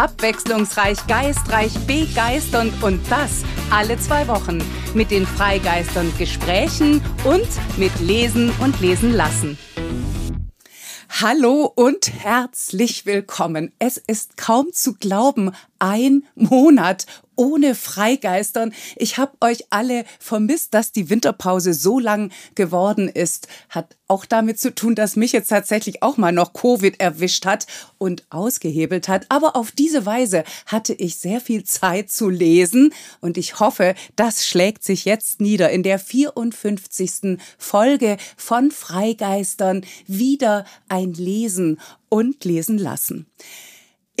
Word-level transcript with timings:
Abwechslungsreich, 0.00 1.06
geistreich, 1.08 1.78
begeisternd 1.86 2.72
und 2.82 3.02
das 3.10 3.44
alle 3.70 3.98
zwei 3.98 4.26
Wochen 4.28 4.64
mit 4.94 5.10
den 5.10 5.26
Freigeistern 5.26 6.10
Gesprächen 6.16 7.02
und 7.24 7.46
mit 7.76 7.92
Lesen 8.00 8.50
und 8.60 8.80
Lesen 8.80 9.12
lassen. 9.12 9.58
Hallo 11.20 11.70
und 11.74 12.10
herzlich 12.14 13.04
willkommen. 13.04 13.74
Es 13.78 13.98
ist 13.98 14.38
kaum 14.38 14.72
zu 14.72 14.94
glauben, 14.94 15.52
ein 15.78 16.24
Monat 16.34 17.04
ohne 17.40 17.74
Freigeistern. 17.74 18.74
Ich 18.96 19.16
habe 19.16 19.32
euch 19.40 19.64
alle 19.70 20.04
vermisst, 20.18 20.74
dass 20.74 20.92
die 20.92 21.08
Winterpause 21.08 21.72
so 21.72 21.98
lang 21.98 22.30
geworden 22.54 23.08
ist. 23.08 23.48
Hat 23.70 23.96
auch 24.08 24.26
damit 24.26 24.60
zu 24.60 24.74
tun, 24.74 24.94
dass 24.94 25.16
mich 25.16 25.32
jetzt 25.32 25.48
tatsächlich 25.48 26.02
auch 26.02 26.18
mal 26.18 26.32
noch 26.32 26.52
Covid 26.52 27.00
erwischt 27.00 27.46
hat 27.46 27.66
und 27.96 28.26
ausgehebelt 28.28 29.08
hat. 29.08 29.24
Aber 29.30 29.56
auf 29.56 29.72
diese 29.72 30.04
Weise 30.04 30.44
hatte 30.66 30.92
ich 30.92 31.16
sehr 31.16 31.40
viel 31.40 31.64
Zeit 31.64 32.12
zu 32.12 32.28
lesen 32.28 32.92
und 33.22 33.38
ich 33.38 33.58
hoffe, 33.58 33.94
das 34.16 34.46
schlägt 34.46 34.84
sich 34.84 35.06
jetzt 35.06 35.40
nieder 35.40 35.70
in 35.70 35.82
der 35.82 35.98
54. 35.98 37.38
Folge 37.56 38.18
von 38.36 38.70
Freigeistern 38.70 39.86
wieder 40.06 40.66
ein 40.90 41.14
Lesen 41.14 41.80
und 42.10 42.44
lesen 42.44 42.76
lassen. 42.76 43.30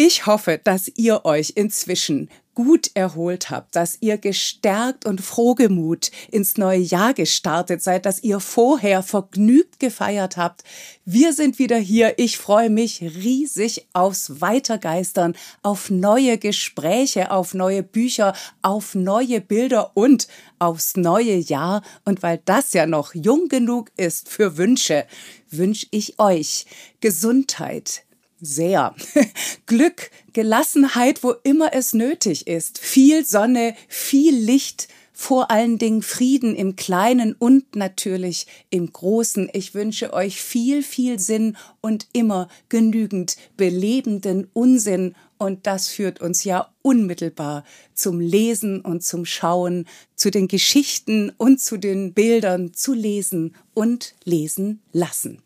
Ich 0.02 0.24
hoffe, 0.24 0.58
dass 0.64 0.90
ihr 0.96 1.26
euch 1.26 1.52
inzwischen 1.56 2.30
gut 2.64 2.90
erholt 2.94 3.50
habt, 3.50 3.74
dass 3.74 3.98
ihr 4.00 4.18
gestärkt 4.18 5.06
und 5.06 5.20
frohgemut 5.20 6.10
ins 6.30 6.56
neue 6.56 6.78
Jahr 6.78 7.14
gestartet 7.14 7.82
seid, 7.82 8.06
dass 8.06 8.22
ihr 8.22 8.38
vorher 8.38 9.02
vergnügt 9.02 9.80
gefeiert 9.80 10.36
habt. 10.36 10.62
Wir 11.04 11.32
sind 11.32 11.58
wieder 11.58 11.78
hier. 11.78 12.18
Ich 12.18 12.38
freue 12.38 12.70
mich 12.70 13.02
riesig 13.02 13.88
aufs 13.92 14.40
Weitergeistern, 14.40 15.34
auf 15.62 15.90
neue 15.90 16.38
Gespräche, 16.38 17.30
auf 17.30 17.54
neue 17.54 17.82
Bücher, 17.82 18.34
auf 18.62 18.94
neue 18.94 19.40
Bilder 19.40 19.96
und 19.96 20.28
aufs 20.58 20.96
neue 20.96 21.36
Jahr. 21.36 21.82
Und 22.04 22.22
weil 22.22 22.40
das 22.44 22.72
ja 22.74 22.86
noch 22.86 23.14
jung 23.14 23.48
genug 23.48 23.90
ist 23.96 24.28
für 24.28 24.56
Wünsche, 24.56 25.06
wünsche 25.50 25.86
ich 25.90 26.18
euch 26.18 26.66
Gesundheit, 27.00 28.04
sehr. 28.40 28.94
Glück, 29.66 30.10
Gelassenheit, 30.32 31.22
wo 31.22 31.34
immer 31.42 31.72
es 31.72 31.92
nötig 31.92 32.46
ist. 32.46 32.78
Viel 32.78 33.24
Sonne, 33.24 33.74
viel 33.88 34.34
Licht, 34.34 34.88
vor 35.20 35.50
allen 35.50 35.76
Dingen 35.76 36.00
Frieden 36.00 36.56
im 36.56 36.76
Kleinen 36.76 37.34
und 37.34 37.76
natürlich 37.76 38.46
im 38.70 38.90
Großen. 38.90 39.50
Ich 39.52 39.74
wünsche 39.74 40.14
euch 40.14 40.40
viel, 40.40 40.82
viel 40.82 41.18
Sinn 41.18 41.58
und 41.82 42.08
immer 42.14 42.48
genügend 42.70 43.36
belebenden 43.58 44.48
Unsinn. 44.54 45.14
Und 45.36 45.66
das 45.66 45.88
führt 45.88 46.22
uns 46.22 46.44
ja 46.44 46.72
unmittelbar 46.80 47.64
zum 47.92 48.18
Lesen 48.18 48.80
und 48.80 49.04
zum 49.04 49.26
Schauen, 49.26 49.86
zu 50.16 50.30
den 50.30 50.48
Geschichten 50.48 51.30
und 51.36 51.60
zu 51.60 51.76
den 51.76 52.14
Bildern 52.14 52.72
zu 52.72 52.94
lesen 52.94 53.54
und 53.74 54.14
lesen 54.24 54.80
lassen. 54.92 55.42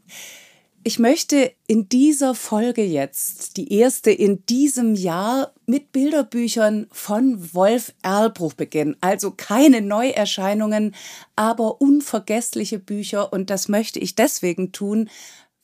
Ich 0.87 0.99
möchte 0.99 1.51
in 1.67 1.89
dieser 1.89 2.35
Folge 2.35 2.85
jetzt, 2.85 3.57
die 3.57 3.73
erste 3.73 4.11
in 4.11 4.45
diesem 4.45 4.95
Jahr, 4.95 5.55
mit 5.65 5.93
Bilderbüchern 5.93 6.89
von 6.93 7.55
Wolf 7.55 7.95
Erlbruch 8.03 8.53
beginnen. 8.53 8.95
Also 9.01 9.31
keine 9.31 9.81
Neuerscheinungen, 9.81 10.95
aber 11.37 11.81
unvergessliche 11.81 12.79
Bücher. 12.79 13.33
Und 13.33 13.49
das 13.49 13.69
möchte 13.69 13.99
ich 13.99 14.15
deswegen 14.15 14.73
tun, 14.73 15.09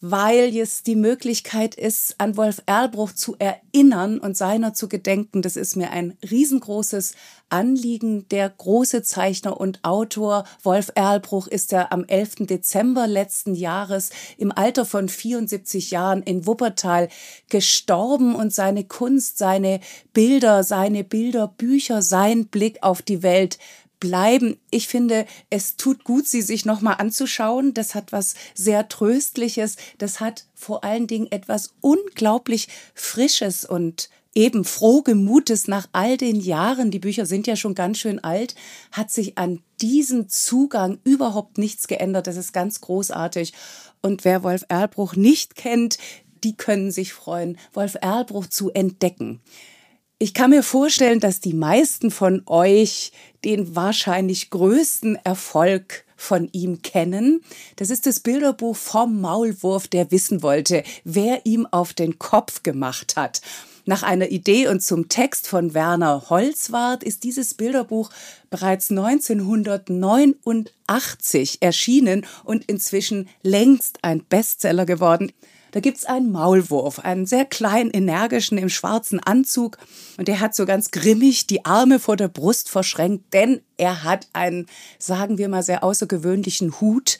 weil 0.00 0.56
es 0.56 0.82
die 0.82 0.96
Möglichkeit 0.96 1.74
ist, 1.74 2.14
an 2.18 2.36
Wolf 2.36 2.62
Erlbruch 2.64 3.12
zu 3.12 3.36
erinnern 3.38 4.18
und 4.18 4.36
seiner 4.36 4.72
zu 4.72 4.88
gedenken. 4.88 5.42
Das 5.42 5.56
ist 5.56 5.76
mir 5.76 5.90
ein 5.90 6.16
riesengroßes 6.28 7.14
Anliegen. 7.50 8.26
Der 8.30 8.48
große 8.48 9.02
Zeichner 9.02 9.60
und 9.60 9.84
Autor 9.84 10.44
Wolf 10.62 10.90
Erlbruch 10.94 11.46
ist 11.48 11.72
ja 11.72 11.88
am 11.90 12.04
11. 12.04 12.46
Dezember 12.46 13.06
letzten 13.06 13.54
Jahres 13.54 14.10
im 14.38 14.52
Alter 14.52 14.86
von 14.86 15.08
74 15.08 15.90
Jahren 15.90 16.22
in 16.22 16.46
Wuppertal 16.46 17.08
gestorben 17.50 18.34
und 18.34 18.54
seine 18.54 18.84
Kunst, 18.84 19.36
seine 19.36 19.80
Bilder, 20.14 20.64
seine 20.64 21.04
Bilderbücher, 21.04 22.00
sein 22.00 22.46
Blick 22.46 22.82
auf 22.82 23.02
die 23.02 23.22
Welt 23.22 23.58
bleiben. 24.00 24.58
Ich 24.70 24.88
finde, 24.88 25.26
es 25.50 25.76
tut 25.76 26.04
gut, 26.04 26.26
sie 26.26 26.42
sich 26.42 26.64
nochmal 26.64 26.96
anzuschauen. 26.98 27.74
Das 27.74 27.94
hat 27.94 28.12
was 28.12 28.34
sehr 28.54 28.88
Tröstliches. 28.88 29.76
Das 29.98 30.20
hat 30.20 30.46
vor 30.54 30.82
allen 30.82 31.06
Dingen 31.06 31.30
etwas 31.30 31.74
unglaublich 31.80 32.68
Frisches 32.94 33.64
und 33.64 34.08
eben 34.34 34.64
frohgemutes 34.64 35.68
nach 35.68 35.88
all 35.92 36.16
den 36.16 36.40
Jahren, 36.40 36.90
die 36.90 36.98
Bücher 36.98 37.26
sind 37.26 37.46
ja 37.46 37.56
schon 37.56 37.74
ganz 37.74 37.98
schön 37.98 38.22
alt, 38.22 38.54
hat 38.92 39.10
sich 39.10 39.36
an 39.38 39.60
diesem 39.80 40.28
Zugang 40.28 40.98
überhaupt 41.04 41.58
nichts 41.58 41.88
geändert. 41.88 42.26
Das 42.26 42.36
ist 42.36 42.52
ganz 42.52 42.80
großartig. 42.80 43.52
Und 44.02 44.24
wer 44.24 44.42
Wolf 44.42 44.64
Erlbruch 44.68 45.16
nicht 45.16 45.56
kennt, 45.56 45.98
die 46.44 46.56
können 46.56 46.90
sich 46.90 47.12
freuen, 47.12 47.58
Wolf 47.72 47.96
Erlbruch 48.00 48.46
zu 48.46 48.70
entdecken. 48.70 49.40
Ich 50.22 50.34
kann 50.34 50.50
mir 50.50 50.62
vorstellen, 50.62 51.18
dass 51.18 51.40
die 51.40 51.54
meisten 51.54 52.10
von 52.10 52.42
euch 52.44 53.10
den 53.42 53.74
wahrscheinlich 53.74 54.50
größten 54.50 55.16
Erfolg 55.16 56.04
von 56.14 56.46
ihm 56.52 56.82
kennen. 56.82 57.40
Das 57.76 57.88
ist 57.88 58.04
das 58.04 58.20
Bilderbuch 58.20 58.76
vom 58.76 59.22
Maulwurf, 59.22 59.88
der 59.88 60.10
wissen 60.10 60.42
wollte, 60.42 60.84
wer 61.04 61.46
ihm 61.46 61.66
auf 61.70 61.94
den 61.94 62.18
Kopf 62.18 62.62
gemacht 62.62 63.16
hat. 63.16 63.40
Nach 63.86 64.02
einer 64.02 64.28
Idee 64.28 64.68
und 64.68 64.82
zum 64.82 65.08
Text 65.08 65.48
von 65.48 65.72
Werner 65.72 66.28
Holzwart 66.28 67.02
ist 67.02 67.24
dieses 67.24 67.54
Bilderbuch 67.54 68.10
bereits 68.50 68.90
1989 68.90 71.62
erschienen 71.62 72.26
und 72.44 72.66
inzwischen 72.66 73.26
längst 73.42 74.00
ein 74.02 74.22
Bestseller 74.24 74.84
geworden. 74.84 75.32
Da 75.72 75.80
gibt's 75.80 76.04
einen 76.04 76.32
Maulwurf, 76.32 76.98
einen 76.98 77.26
sehr 77.26 77.44
kleinen, 77.44 77.90
energischen 77.90 78.58
im 78.58 78.68
schwarzen 78.68 79.20
Anzug. 79.20 79.78
Und 80.16 80.28
der 80.28 80.40
hat 80.40 80.54
so 80.54 80.66
ganz 80.66 80.90
grimmig 80.90 81.46
die 81.46 81.64
Arme 81.64 81.98
vor 81.98 82.16
der 82.16 82.28
Brust 82.28 82.68
verschränkt, 82.68 83.32
denn 83.32 83.60
er 83.76 84.04
hat 84.04 84.28
einen, 84.32 84.66
sagen 84.98 85.38
wir 85.38 85.48
mal, 85.48 85.62
sehr 85.62 85.82
außergewöhnlichen 85.82 86.80
Hut 86.80 87.18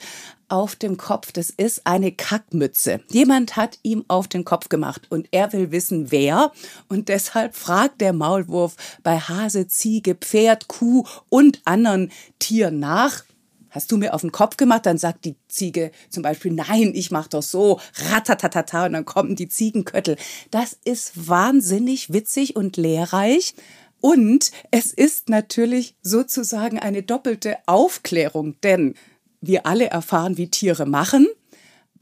auf 0.51 0.75
dem 0.75 0.97
Kopf. 0.97 1.31
Das 1.31 1.49
ist 1.49 1.87
eine 1.87 2.11
Kackmütze. 2.11 2.99
Jemand 3.09 3.55
hat 3.55 3.79
ihm 3.83 4.03
auf 4.09 4.27
den 4.27 4.43
Kopf 4.43 4.69
gemacht 4.69 5.07
und 5.09 5.27
er 5.31 5.53
will 5.53 5.71
wissen, 5.71 6.11
wer. 6.11 6.51
Und 6.89 7.07
deshalb 7.07 7.55
fragt 7.55 8.01
der 8.01 8.13
Maulwurf 8.13 8.75
bei 9.01 9.17
Hase, 9.17 9.67
Ziege, 9.67 10.15
Pferd, 10.15 10.67
Kuh 10.67 11.05
und 11.29 11.61
anderen 11.63 12.11
Tieren 12.37 12.79
nach 12.79 13.23
hast 13.71 13.91
du 13.91 13.97
mir 13.97 14.13
auf 14.13 14.21
den 14.21 14.31
Kopf 14.31 14.57
gemacht? 14.57 14.85
Dann 14.85 14.97
sagt 14.97 15.25
die 15.25 15.35
Ziege 15.47 15.91
zum 16.09 16.21
Beispiel, 16.23 16.51
nein, 16.51 16.91
ich 16.93 17.09
mach 17.09 17.27
doch 17.27 17.41
so, 17.41 17.79
ratatatata, 18.11 18.85
und 18.85 18.93
dann 18.93 19.05
kommen 19.05 19.35
die 19.35 19.47
Ziegenköttel. 19.47 20.17
Das 20.51 20.77
ist 20.85 21.27
wahnsinnig 21.27 22.13
witzig 22.13 22.55
und 22.55 22.77
lehrreich. 22.77 23.55
Und 23.99 24.51
es 24.71 24.93
ist 24.93 25.29
natürlich 25.29 25.95
sozusagen 26.01 26.79
eine 26.79 27.03
doppelte 27.03 27.57
Aufklärung, 27.65 28.59
denn 28.61 28.95
wir 29.41 29.65
alle 29.65 29.87
erfahren, 29.87 30.37
wie 30.37 30.49
Tiere 30.49 30.85
machen. 30.85 31.27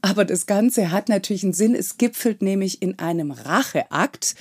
Aber 0.02 0.24
das 0.24 0.46
Ganze 0.46 0.90
hat 0.90 1.08
natürlich 1.08 1.44
einen 1.44 1.52
Sinn. 1.52 1.74
Es 1.74 1.98
gipfelt 1.98 2.42
nämlich 2.42 2.80
in 2.82 2.98
einem 2.98 3.30
Racheakt 3.30 4.34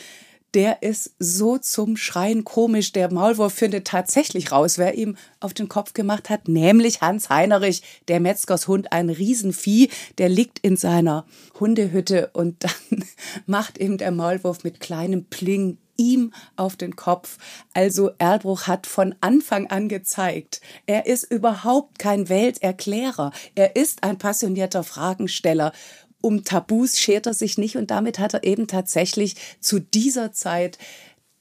der 0.54 0.82
ist 0.84 1.14
so 1.20 1.58
zum 1.58 1.98
Schreien 1.98 2.44
komisch. 2.44 2.92
Der 2.92 3.12
Maulwurf 3.12 3.54
findet 3.54 3.88
tatsächlich 3.88 4.52
raus, 4.52 4.78
wer 4.78 4.96
ihm 4.96 5.16
auf 5.40 5.54
den 5.54 5.70
Kopf 5.70 5.94
gemacht 5.94 6.30
hat, 6.30 6.48
nämlich 6.48 7.02
Hans 7.02 7.30
Heinrich, 7.30 7.84
der 8.08 8.20
Metzgershund, 8.20 8.92
ein 8.92 9.10
Riesenvieh, 9.10 9.90
der 10.18 10.30
liegt 10.30 10.60
in 10.60 10.78
seiner 10.78 11.26
Hundehütte 11.60 12.32
und 12.34 12.64
dann 12.64 13.06
macht 13.46 13.78
ihm 13.78 13.98
der 13.98 14.12
Maulwurf 14.12 14.64
mit 14.64 14.80
kleinem 14.80 15.26
Pling 15.26 15.78
ihm 16.00 16.34
auf 16.56 16.78
den 16.78 16.96
Kopf. 16.96 17.38
Also 17.74 18.12
Erlbruch 18.18 18.68
hat 18.68 18.88
von 18.88 19.14
Anfang 19.22 19.68
an 19.68 19.90
gezeigt, 19.90 20.62
er 20.86 21.06
ist 21.06 21.30
überhaupt 21.30 22.00
kein 22.00 22.30
Welterklärer, 22.30 23.32
er 23.54 23.76
ist 23.76 24.04
ein 24.04 24.18
passionierter 24.18 24.84
Fragensteller 24.84 25.74
um 26.22 26.44
Tabus 26.44 27.00
schert 27.00 27.28
er 27.28 27.34
sich 27.34 27.58
nicht 27.58 27.78
und 27.78 27.92
damit 27.92 28.20
hat 28.20 28.34
er 28.34 28.44
eben 28.44 28.68
tatsächlich 28.68 29.36
zu 29.60 29.80
dieser 29.80 30.32
Zeit 30.32 30.78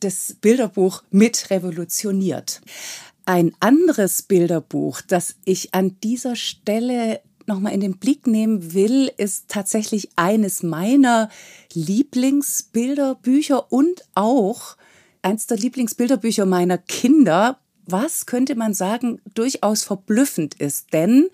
das 0.01 0.37
Bilderbuch 0.41 1.03
mit 1.11 1.51
revolutioniert. 1.51 2.61
Ein 3.25 3.53
anderes 3.61 4.23
Bilderbuch, 4.23 5.01
das 5.03 5.37
ich 5.45 5.75
an 5.75 5.97
dieser 6.03 6.37
Stelle 6.37 7.21
nochmal 7.47 7.75
in 7.75 7.81
den 7.81 7.99
Blick 7.99 8.27
nehmen 8.27 8.75
will, 8.75 9.11
ist 9.17 9.47
tatsächlich 9.49 10.11
eines 10.17 10.63
meiner 10.63 11.31
Lieblingsbilderbücher 11.73 13.73
und 13.73 14.05
auch 14.15 14.77
eins 15.23 15.47
der 15.47 15.57
Lieblingsbilderbücher 15.57 16.47
meiner 16.47 16.79
Kinder, 16.79 17.59
was 17.87 18.27
könnte 18.27 18.55
man 18.55 18.75
sagen, 18.75 19.21
durchaus 19.35 19.83
verblüffend 19.83 20.55
ist. 20.55 20.93
Denn 20.93 21.29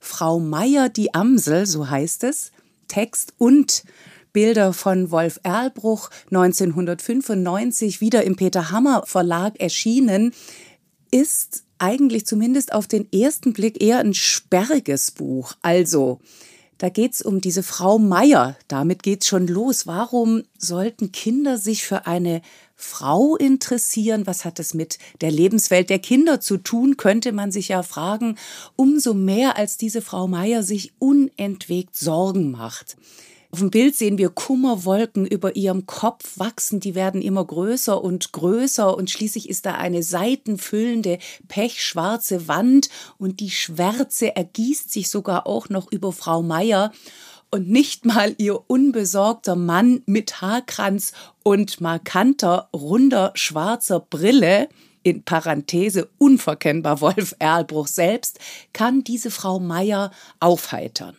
Frau 0.00 0.40
Meier 0.40 0.88
die 0.88 1.14
Amsel, 1.14 1.66
so 1.66 1.88
heißt 1.88 2.24
es, 2.24 2.50
Text 2.90 3.32
und 3.38 3.84
Bilder 4.32 4.72
von 4.72 5.10
Wolf 5.10 5.40
Erlbruch 5.42 6.10
1995 6.26 8.00
wieder 8.00 8.24
im 8.24 8.36
Peter 8.36 8.70
Hammer 8.70 9.04
Verlag 9.06 9.58
erschienen, 9.60 10.34
ist 11.10 11.64
eigentlich 11.78 12.26
zumindest 12.26 12.72
auf 12.72 12.86
den 12.86 13.10
ersten 13.12 13.52
Blick 13.52 13.82
eher 13.82 14.00
ein 14.00 14.12
sperriges 14.12 15.12
Buch. 15.12 15.54
Also, 15.62 16.20
da 16.78 16.88
geht's 16.88 17.22
um 17.22 17.40
diese 17.40 17.62
Frau 17.62 17.98
Meier. 17.98 18.56
Damit 18.68 19.02
geht's 19.02 19.26
schon 19.26 19.46
los. 19.46 19.86
Warum 19.86 20.44
sollten 20.58 21.12
Kinder 21.12 21.58
sich 21.58 21.84
für 21.84 22.06
eine 22.06 22.42
Frau 22.80 23.36
interessieren? 23.36 24.26
Was 24.26 24.44
hat 24.44 24.58
es 24.58 24.74
mit 24.74 24.98
der 25.20 25.30
Lebenswelt 25.30 25.90
der 25.90 25.98
Kinder 25.98 26.40
zu 26.40 26.56
tun? 26.56 26.96
Könnte 26.96 27.32
man 27.32 27.52
sich 27.52 27.68
ja 27.68 27.82
fragen. 27.82 28.36
Umso 28.76 29.14
mehr 29.14 29.56
als 29.56 29.76
diese 29.76 30.02
Frau 30.02 30.26
Meier 30.26 30.62
sich 30.62 30.92
unentwegt 30.98 31.94
Sorgen 31.94 32.50
macht. 32.50 32.96
Auf 33.52 33.58
dem 33.58 33.70
Bild 33.70 33.96
sehen 33.96 34.16
wir 34.16 34.28
Kummerwolken 34.28 35.26
über 35.26 35.56
ihrem 35.56 35.84
Kopf 35.84 36.38
wachsen, 36.38 36.78
die 36.78 36.94
werden 36.94 37.20
immer 37.20 37.44
größer 37.44 38.00
und 38.00 38.32
größer 38.32 38.96
und 38.96 39.10
schließlich 39.10 39.48
ist 39.48 39.66
da 39.66 39.74
eine 39.74 40.04
seitenfüllende, 40.04 41.18
pechschwarze 41.48 42.46
Wand 42.46 42.90
und 43.18 43.40
die 43.40 43.50
Schwärze 43.50 44.36
ergießt 44.36 44.92
sich 44.92 45.10
sogar 45.10 45.48
auch 45.48 45.68
noch 45.68 45.90
über 45.90 46.12
Frau 46.12 46.42
Meier 46.42 46.92
und 47.50 47.68
nicht 47.68 48.04
mal 48.04 48.36
ihr 48.38 48.70
unbesorgter 48.70 49.56
Mann 49.56 50.02
mit 50.06 50.40
Haarkranz 50.40 51.12
und 51.42 51.80
markanter, 51.80 52.68
runder, 52.74 53.32
schwarzer 53.34 54.00
Brille, 54.00 54.68
in 55.02 55.22
Parenthese 55.22 56.08
unverkennbar 56.18 57.00
Wolf 57.00 57.34
Erlbruch 57.38 57.86
selbst, 57.86 58.38
kann 58.72 59.04
diese 59.04 59.30
Frau 59.30 59.58
Meier 59.58 60.10
aufheitern. 60.40 61.16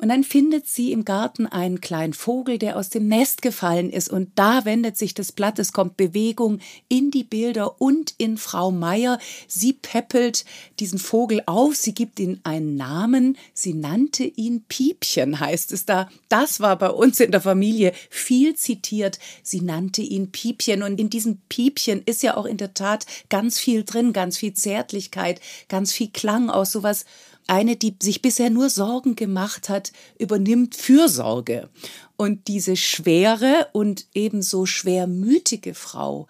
Und 0.00 0.10
dann 0.10 0.22
findet 0.22 0.68
sie 0.68 0.92
im 0.92 1.04
Garten 1.04 1.46
einen 1.46 1.80
kleinen 1.80 2.12
Vogel, 2.12 2.56
der 2.58 2.76
aus 2.76 2.88
dem 2.88 3.08
Nest 3.08 3.42
gefallen 3.42 3.90
ist. 3.90 4.08
Und 4.08 4.30
da 4.36 4.64
wendet 4.64 4.96
sich 4.96 5.12
das 5.12 5.32
Blatt, 5.32 5.58
es 5.58 5.72
kommt 5.72 5.96
Bewegung 5.96 6.60
in 6.88 7.10
die 7.10 7.24
Bilder 7.24 7.80
und 7.80 8.14
in 8.16 8.36
Frau 8.36 8.70
Meier. 8.70 9.18
Sie 9.48 9.72
peppelt 9.72 10.44
diesen 10.78 11.00
Vogel 11.00 11.42
auf, 11.46 11.74
sie 11.74 11.94
gibt 11.94 12.20
ihm 12.20 12.38
einen 12.44 12.76
Namen. 12.76 13.36
Sie 13.52 13.74
nannte 13.74 14.22
ihn 14.22 14.62
Piepchen, 14.68 15.40
heißt 15.40 15.72
es 15.72 15.84
da. 15.84 16.08
Das 16.28 16.60
war 16.60 16.78
bei 16.78 16.90
uns 16.90 17.18
in 17.18 17.32
der 17.32 17.40
Familie 17.40 17.92
viel 18.08 18.54
zitiert. 18.54 19.18
Sie 19.42 19.62
nannte 19.62 20.02
ihn 20.02 20.30
Piepchen. 20.30 20.84
Und 20.84 21.00
in 21.00 21.10
diesem 21.10 21.38
Piepchen 21.48 22.02
ist 22.06 22.22
ja 22.22 22.36
auch 22.36 22.46
in 22.46 22.56
der 22.56 22.72
Tat 22.72 23.04
ganz 23.30 23.58
viel 23.58 23.82
drin, 23.82 24.12
ganz 24.12 24.38
viel 24.38 24.54
Zärtlichkeit, 24.54 25.40
ganz 25.68 25.92
viel 25.92 26.10
Klang 26.10 26.50
aus 26.50 26.70
sowas 26.70 27.04
eine, 27.48 27.76
die 27.76 27.96
sich 28.00 28.22
bisher 28.22 28.50
nur 28.50 28.70
Sorgen 28.70 29.16
gemacht 29.16 29.68
hat, 29.68 29.92
übernimmt 30.18 30.76
Fürsorge. 30.76 31.68
Und 32.16 32.48
diese 32.48 32.76
schwere 32.76 33.68
und 33.72 34.06
ebenso 34.14 34.66
schwermütige 34.66 35.74
Frau, 35.74 36.26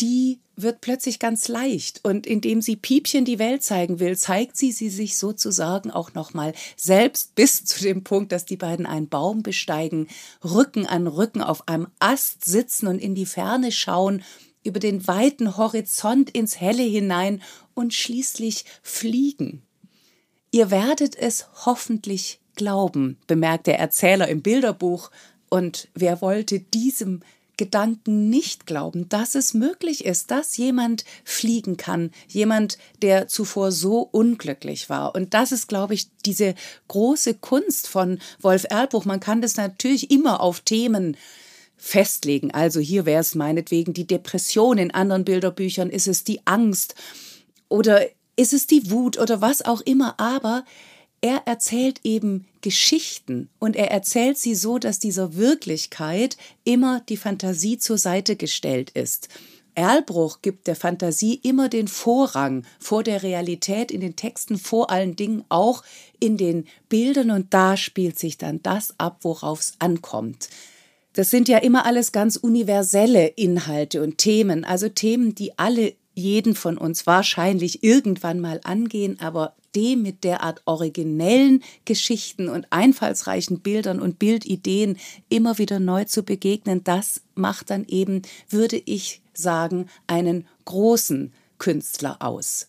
die 0.00 0.40
wird 0.56 0.80
plötzlich 0.80 1.18
ganz 1.18 1.48
leicht. 1.48 2.00
Und 2.02 2.26
indem 2.26 2.60
sie 2.60 2.76
Piepchen 2.76 3.24
die 3.24 3.38
Welt 3.38 3.62
zeigen 3.62 4.00
will, 4.00 4.16
zeigt 4.16 4.56
sie 4.56 4.72
sie 4.72 4.90
sich 4.90 5.16
sozusagen 5.16 5.90
auch 5.90 6.14
nochmal 6.14 6.54
selbst 6.76 7.34
bis 7.34 7.64
zu 7.64 7.82
dem 7.82 8.04
Punkt, 8.04 8.32
dass 8.32 8.44
die 8.44 8.56
beiden 8.56 8.86
einen 8.86 9.08
Baum 9.08 9.42
besteigen, 9.42 10.08
Rücken 10.44 10.86
an 10.86 11.06
Rücken 11.06 11.42
auf 11.42 11.68
einem 11.68 11.88
Ast 11.98 12.44
sitzen 12.44 12.86
und 12.86 12.98
in 12.98 13.14
die 13.14 13.26
Ferne 13.26 13.72
schauen, 13.72 14.22
über 14.64 14.78
den 14.78 15.06
weiten 15.08 15.56
Horizont 15.56 16.30
ins 16.30 16.60
Helle 16.60 16.84
hinein 16.84 17.42
und 17.74 17.94
schließlich 17.94 18.64
fliegen. 18.82 19.62
Ihr 20.52 20.70
werdet 20.70 21.16
es 21.16 21.46
hoffentlich 21.64 22.38
glauben, 22.56 23.16
bemerkt 23.26 23.66
der 23.66 23.78
Erzähler 23.78 24.28
im 24.28 24.42
Bilderbuch. 24.42 25.10
Und 25.48 25.88
wer 25.94 26.20
wollte 26.20 26.60
diesem 26.60 27.22
Gedanken 27.56 28.28
nicht 28.28 28.66
glauben, 28.66 29.08
dass 29.08 29.34
es 29.34 29.54
möglich 29.54 30.04
ist, 30.04 30.30
dass 30.30 30.58
jemand 30.58 31.04
fliegen 31.24 31.78
kann, 31.78 32.10
jemand, 32.28 32.76
der 33.00 33.28
zuvor 33.28 33.72
so 33.72 34.00
unglücklich 34.00 34.90
war. 34.90 35.14
Und 35.14 35.32
das 35.32 35.52
ist, 35.52 35.68
glaube 35.68 35.94
ich, 35.94 36.08
diese 36.26 36.54
große 36.88 37.34
Kunst 37.34 37.88
von 37.88 38.18
Wolf 38.40 38.66
Erlbruch. 38.68 39.06
Man 39.06 39.20
kann 39.20 39.40
das 39.40 39.56
natürlich 39.56 40.10
immer 40.10 40.40
auf 40.40 40.60
Themen 40.60 41.16
festlegen. 41.78 42.50
Also 42.50 42.78
hier 42.78 43.06
wäre 43.06 43.22
es 43.22 43.34
meinetwegen 43.34 43.94
die 43.94 44.06
Depression, 44.06 44.76
in 44.76 44.90
anderen 44.90 45.24
Bilderbüchern 45.24 45.88
ist 45.88 46.08
es 46.08 46.24
die 46.24 46.46
Angst 46.46 46.94
oder 47.68 48.06
ist 48.36 48.52
es 48.52 48.66
die 48.66 48.90
Wut 48.90 49.18
oder 49.18 49.40
was 49.40 49.62
auch 49.62 49.80
immer, 49.80 50.18
aber 50.18 50.64
er 51.20 51.42
erzählt 51.46 52.00
eben 52.02 52.46
Geschichten 52.62 53.48
und 53.60 53.76
er 53.76 53.90
erzählt 53.90 54.38
sie 54.38 54.54
so, 54.54 54.78
dass 54.78 54.98
dieser 54.98 55.36
Wirklichkeit 55.36 56.36
immer 56.64 57.00
die 57.08 57.16
Fantasie 57.16 57.78
zur 57.78 57.96
Seite 57.96 58.34
gestellt 58.36 58.90
ist. 58.90 59.28
Erlbruch 59.74 60.42
gibt 60.42 60.66
der 60.66 60.76
Fantasie 60.76 61.40
immer 61.42 61.68
den 61.68 61.88
Vorrang 61.88 62.64
vor 62.78 63.02
der 63.02 63.22
Realität 63.22 63.90
in 63.90 64.00
den 64.00 64.16
Texten, 64.16 64.58
vor 64.58 64.90
allen 64.90 65.16
Dingen 65.16 65.44
auch 65.48 65.82
in 66.20 66.36
den 66.36 66.66
Bildern 66.88 67.30
und 67.30 67.54
da 67.54 67.76
spielt 67.76 68.18
sich 68.18 68.36
dann 68.36 68.62
das 68.62 68.94
ab, 68.98 69.20
worauf 69.22 69.60
es 69.60 69.74
ankommt. 69.78 70.48
Das 71.14 71.30
sind 71.30 71.48
ja 71.48 71.58
immer 71.58 71.86
alles 71.86 72.12
ganz 72.12 72.36
universelle 72.36 73.28
Inhalte 73.28 74.02
und 74.02 74.18
Themen, 74.18 74.64
also 74.64 74.88
Themen, 74.88 75.34
die 75.34 75.58
alle 75.58 75.94
jeden 76.14 76.54
von 76.54 76.78
uns 76.78 77.06
wahrscheinlich 77.06 77.82
irgendwann 77.82 78.40
mal 78.40 78.60
angehen, 78.64 79.18
aber 79.20 79.54
dem 79.74 80.02
mit 80.02 80.24
derart 80.24 80.62
originellen 80.66 81.62
Geschichten 81.84 82.48
und 82.48 82.66
einfallsreichen 82.70 83.60
Bildern 83.60 84.00
und 84.00 84.18
Bildideen 84.18 84.98
immer 85.28 85.58
wieder 85.58 85.80
neu 85.80 86.04
zu 86.04 86.22
begegnen, 86.22 86.84
das 86.84 87.22
macht 87.34 87.70
dann 87.70 87.84
eben, 87.86 88.22
würde 88.50 88.76
ich 88.84 89.22
sagen, 89.32 89.88
einen 90.06 90.46
großen 90.64 91.32
Künstler 91.58 92.16
aus. 92.20 92.68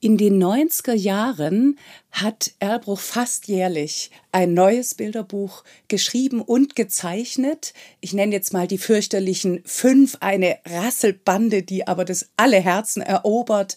In 0.00 0.16
den 0.16 0.42
90er 0.42 0.94
Jahren 0.94 1.78
hat 2.10 2.52
Erlbruch 2.60 3.00
fast 3.00 3.48
jährlich 3.48 4.10
ein 4.32 4.54
neues 4.54 4.94
Bilderbuch 4.94 5.64
geschrieben 5.88 6.40
und 6.40 6.76
gezeichnet. 6.76 7.74
Ich 8.00 8.12
nenne 8.12 8.32
jetzt 8.32 8.52
mal 8.52 8.68
die 8.68 8.78
fürchterlichen 8.78 9.60
fünf, 9.64 10.16
eine 10.20 10.58
Rasselbande, 10.64 11.62
die 11.62 11.86
aber 11.86 12.04
das 12.04 12.30
alle 12.36 12.60
Herzen 12.60 13.02
erobert. 13.02 13.76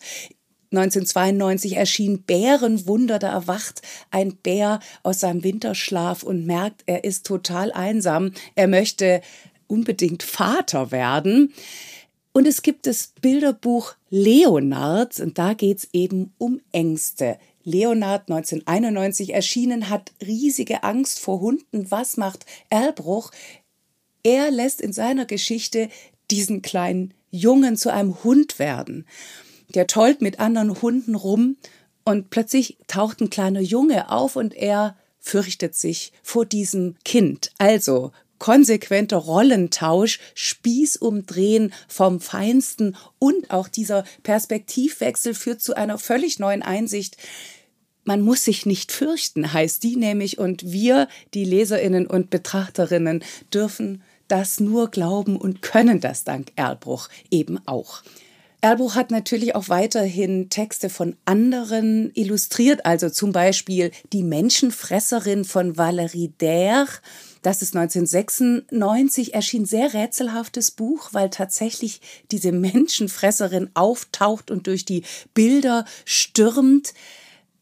1992 0.73 1.75
erschien 1.75 2.23
Bärenwunder, 2.23 3.19
da 3.19 3.31
erwacht 3.31 3.81
ein 4.09 4.37
Bär 4.37 4.79
aus 5.03 5.19
seinem 5.19 5.43
Winterschlaf 5.43 6.23
und 6.23 6.45
merkt, 6.45 6.83
er 6.85 7.03
ist 7.03 7.25
total 7.25 7.73
einsam. 7.73 8.31
Er 8.55 8.67
möchte 8.67 9.21
unbedingt 9.67 10.23
Vater 10.23 10.91
werden. 10.91 11.53
Und 12.33 12.47
es 12.47 12.61
gibt 12.61 12.87
das 12.87 13.13
Bilderbuch 13.21 13.95
Leonards 14.09 15.19
und 15.19 15.37
da 15.37 15.53
geht's 15.53 15.87
eben 15.91 16.33
um 16.37 16.61
Ängste. 16.71 17.37
Leonard 17.63 18.29
1991 18.29 19.33
erschienen 19.33 19.89
hat 19.89 20.11
riesige 20.25 20.83
Angst 20.83 21.19
vor 21.19 21.41
Hunden. 21.41 21.91
Was 21.91 22.17
macht 22.17 22.45
Erlbruch? 22.69 23.31
Er 24.23 24.49
lässt 24.51 24.81
in 24.81 24.93
seiner 24.93 25.25
Geschichte 25.25 25.89
diesen 26.31 26.61
kleinen 26.61 27.13
Jungen 27.31 27.77
zu 27.77 27.91
einem 27.91 28.23
Hund 28.23 28.59
werden. 28.59 29.05
Der 29.69 29.87
tollt 29.87 30.21
mit 30.21 30.39
anderen 30.39 30.81
Hunden 30.81 31.15
rum 31.15 31.57
und 32.03 32.29
plötzlich 32.29 32.77
taucht 32.87 33.21
ein 33.21 33.29
kleiner 33.29 33.61
Junge 33.61 34.09
auf 34.09 34.35
und 34.35 34.53
er 34.53 34.97
fürchtet 35.19 35.75
sich 35.75 36.11
vor 36.23 36.45
diesem 36.45 36.95
Kind. 37.05 37.51
Also 37.57 38.11
konsequenter 38.41 39.17
Rollentausch, 39.17 40.19
Spießumdrehen 40.33 41.71
vom 41.87 42.19
Feinsten 42.19 42.97
und 43.19 43.51
auch 43.51 43.67
dieser 43.67 44.03
Perspektivwechsel 44.23 45.35
führt 45.35 45.61
zu 45.61 45.75
einer 45.75 45.99
völlig 45.99 46.39
neuen 46.39 46.63
Einsicht. 46.63 47.17
Man 48.03 48.21
muss 48.21 48.43
sich 48.43 48.65
nicht 48.65 48.91
fürchten, 48.91 49.53
heißt 49.53 49.83
die 49.83 49.95
nämlich, 49.95 50.39
und 50.39 50.71
wir, 50.71 51.07
die 51.35 51.45
Leserinnen 51.45 52.07
und 52.07 52.31
Betrachterinnen, 52.31 53.23
dürfen 53.53 54.01
das 54.27 54.59
nur 54.59 54.89
glauben 54.89 55.37
und 55.37 55.61
können 55.61 55.99
das 56.01 56.23
dank 56.23 56.51
Erlbruch 56.55 57.09
eben 57.29 57.59
auch. 57.67 58.01
Erlbruch 58.61 58.95
hat 58.95 59.11
natürlich 59.11 59.53
auch 59.53 59.69
weiterhin 59.69 60.49
Texte 60.49 60.89
von 60.89 61.15
anderen 61.25 62.09
illustriert, 62.15 62.87
also 62.87 63.11
zum 63.11 63.33
Beispiel 63.33 63.91
Die 64.13 64.23
Menschenfresserin 64.23 65.45
von 65.45 65.75
Valérie 65.75 66.31
Daire 66.39 66.87
das 67.41 67.61
ist 67.61 67.75
1996 67.75 69.33
erschien 69.33 69.65
sehr 69.65 69.93
rätselhaftes 69.93 70.71
Buch, 70.71 71.09
weil 71.11 71.29
tatsächlich 71.29 72.01
diese 72.31 72.51
Menschenfresserin 72.51 73.69
auftaucht 73.73 74.51
und 74.51 74.67
durch 74.67 74.85
die 74.85 75.03
Bilder 75.33 75.85
stürmt. 76.05 76.93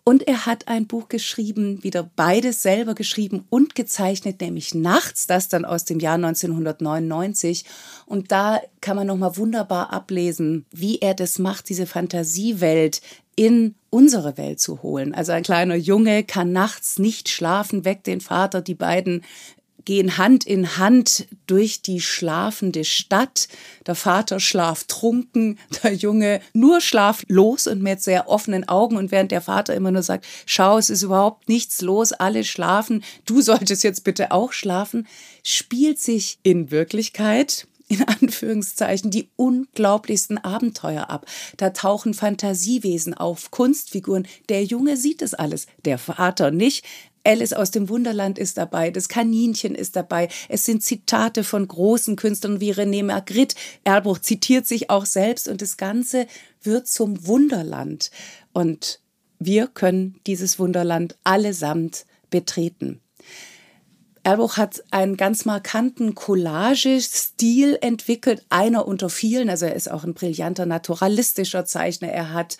Und 0.04 0.28
er 0.28 0.48
hat 0.48 0.68
ein 0.68 0.88
Buch 0.88 1.08
geschrieben, 1.08 1.84
wieder 1.84 2.10
beides 2.16 2.64
selber 2.64 2.96
geschrieben 2.96 3.46
und 3.50 3.76
gezeichnet, 3.76 4.42
nämlich 4.42 4.74
Nachts, 4.74 5.28
das 5.28 5.50
dann 5.50 5.66
aus 5.66 5.86
dem 5.86 6.00
Jahr 6.00 6.16
1999. 6.16 7.64
Und 8.08 8.32
da 8.32 8.60
kann 8.82 8.96
man 8.96 9.06
nochmal 9.06 9.38
wunderbar 9.38 9.94
ablesen, 9.94 10.66
wie 10.72 10.98
er 10.98 11.14
das 11.14 11.38
macht, 11.38 11.70
diese 11.70 11.86
Fantasiewelt 11.86 13.02
in 13.36 13.76
unsere 13.92 14.36
Welt 14.38 14.60
zu 14.60 14.82
holen. 14.82 15.14
Also 15.14 15.32
ein 15.32 15.44
kleiner 15.44 15.76
Junge 15.76 16.24
kann 16.24 16.52
nachts 16.52 16.98
nicht 16.98 17.30
schlafen, 17.30 17.86
weckt 17.86 18.08
den 18.08 18.20
Vater, 18.20 18.62
die 18.62 18.76
beiden 18.76 19.24
gehen 19.86 20.18
Hand 20.18 20.46
in 20.46 20.78
Hand 20.78 21.28
durch 21.48 21.82
die 21.82 22.02
schlafende 22.02 22.86
Stadt. 22.86 23.48
Der 23.86 23.96
Vater 23.96 24.40
schlaftrunken, 24.40 25.58
der 25.84 25.94
Junge 25.94 26.42
nur 26.54 26.82
schlaflos 26.82 27.68
und 27.68 27.82
mit 27.82 28.02
sehr 28.02 28.30
offenen 28.30 28.68
Augen. 28.68 28.98
Und 28.98 29.12
während 29.12 29.32
der 29.32 29.42
Vater 29.42 29.74
immer 29.74 29.92
nur 29.92 30.04
sagt, 30.04 30.26
schau, 30.46 30.78
es 30.78 30.90
ist 30.90 31.04
überhaupt 31.04 31.50
nichts 31.50 31.82
los, 31.82 32.14
alle 32.14 32.44
schlafen, 32.44 33.04
du 33.26 33.42
solltest 33.42 33.84
jetzt 33.84 34.04
bitte 34.04 34.32
auch 34.32 34.54
schlafen, 34.54 35.08
spielt 35.44 36.00
sich 36.00 36.40
in 36.44 36.72
Wirklichkeit 36.72 37.68
in 37.90 38.08
Anführungszeichen 38.08 39.10
die 39.10 39.30
unglaublichsten 39.36 40.38
Abenteuer 40.38 41.10
ab. 41.10 41.26
Da 41.58 41.72
tauchen 41.72 42.14
Fantasiewesen 42.14 43.16
auf, 43.16 43.52
Kunstfiguren. 43.52 44.28
Der 44.48 44.64
Junge 44.64 44.96
sieht 44.96 45.24
es 45.24 45.34
alles, 45.34 45.66
der 45.86 45.98
Vater 45.98 46.52
nicht. 46.52 46.86
Alice 47.24 47.54
aus 47.54 47.72
dem 47.72 47.90
Wunderland 47.90 48.40
ist 48.40 48.58
dabei, 48.58 48.92
das 48.92 49.10
Kaninchen 49.10 49.76
ist 49.76 49.96
dabei. 49.96 50.30
Es 50.48 50.66
sind 50.66 50.84
Zitate 50.84 51.44
von 51.44 51.68
großen 51.68 52.16
Künstlern 52.16 52.60
wie 52.60 52.74
René 52.74 53.04
Magritte. 53.04 53.56
Erlbruch 53.84 54.20
zitiert 54.20 54.66
sich 54.66 54.90
auch 54.90 55.06
selbst 55.06 55.48
und 55.48 55.62
das 55.62 55.78
Ganze 55.78 56.28
wird 56.62 56.88
zum 56.88 57.28
Wunderland. 57.28 58.12
Und 58.54 59.00
wir 59.40 59.68
können 59.68 60.20
dieses 60.28 60.60
Wunderland 60.60 61.18
allesamt 61.24 62.06
betreten. 62.30 63.02
Erlbruch 64.24 64.58
hat 64.58 64.84
einen 64.92 65.18
ganz 65.18 65.46
markanten 65.46 66.14
Collage-Stil 66.14 67.78
entwickelt, 67.82 68.46
einer 68.50 68.86
unter 68.86 69.10
vielen. 69.10 69.50
Also 69.50 69.66
er 69.66 69.76
ist 69.76 69.90
auch 69.90 70.04
ein 70.04 70.14
brillanter 70.14 70.66
naturalistischer 70.66 71.66
Zeichner. 71.66 72.10
Er 72.10 72.34
hat 72.34 72.58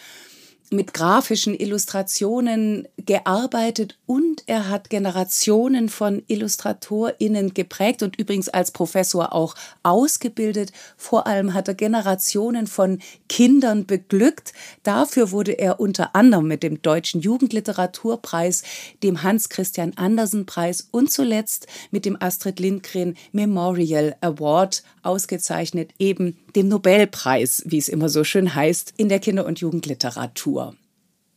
mit 0.72 0.94
grafischen 0.94 1.56
Illustrationen 1.56 2.88
gearbeitet 2.98 3.98
und 4.06 4.44
er 4.46 4.70
hat 4.70 4.90
Generationen 4.90 5.90
von 5.90 6.24
IllustratorInnen 6.28 7.54
geprägt 7.54 8.04
und 8.04 8.18
übrigens 8.18 8.50
als 8.50 8.72
Professor 8.72 9.34
auch 9.34 9.56
ausgebildet. 9.84 10.72
Vor 10.96 11.26
allem 11.26 11.54
hat 11.54 11.68
er 11.68 11.74
Generationen 11.74 12.68
von 12.68 13.00
Kindern 13.28 13.86
beglückt. 13.86 14.54
Dafür 14.84 15.32
wurde 15.32 15.54
er 15.54 15.80
unter 15.80 16.16
anderem 16.16 16.48
mit 16.48 16.62
dem 16.62 16.82
Deutschen 16.82 17.22
Jugendliteraturpreis, 17.22 18.64
dem 19.02 19.24
Hans-Christian 19.24 19.94
Andersen-Preis 19.96 20.88
und 20.92 21.12
zuletzt 21.12 21.68
mit 21.90 22.06
dem 22.06 22.22
Astrid 22.22 22.60
Lindgren 22.60 23.16
Memorial 23.32 24.16
Award 24.22 24.84
ausgezeichnet, 25.02 25.92
eben 25.98 26.38
dem 26.56 26.68
Nobelpreis, 26.68 27.64
wie 27.66 27.78
es 27.78 27.90
immer 27.90 28.10
so 28.10 28.24
schön 28.24 28.54
heißt, 28.54 28.94
in 28.98 29.10
der 29.10 29.20
Kinder- 29.20 29.46
und 29.46 29.60
Jugendliteratur. 29.60 30.76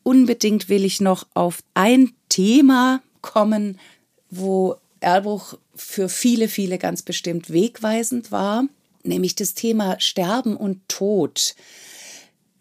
Unbedingt 0.02 0.68
will 0.68 0.84
ich 0.84 1.00
noch 1.00 1.26
auf 1.34 1.62
ein 1.74 2.12
Thema 2.28 3.02
kommen, 3.20 3.78
wo 4.30 4.76
Erlbruch 5.00 5.58
für 5.74 6.08
viele, 6.08 6.48
viele 6.48 6.78
ganz 6.78 7.02
bestimmt 7.02 7.52
wegweisend 7.52 8.32
war, 8.32 8.64
nämlich 9.04 9.34
das 9.34 9.54
Thema 9.54 10.00
Sterben 10.00 10.56
und 10.56 10.88
Tod. 10.88 11.54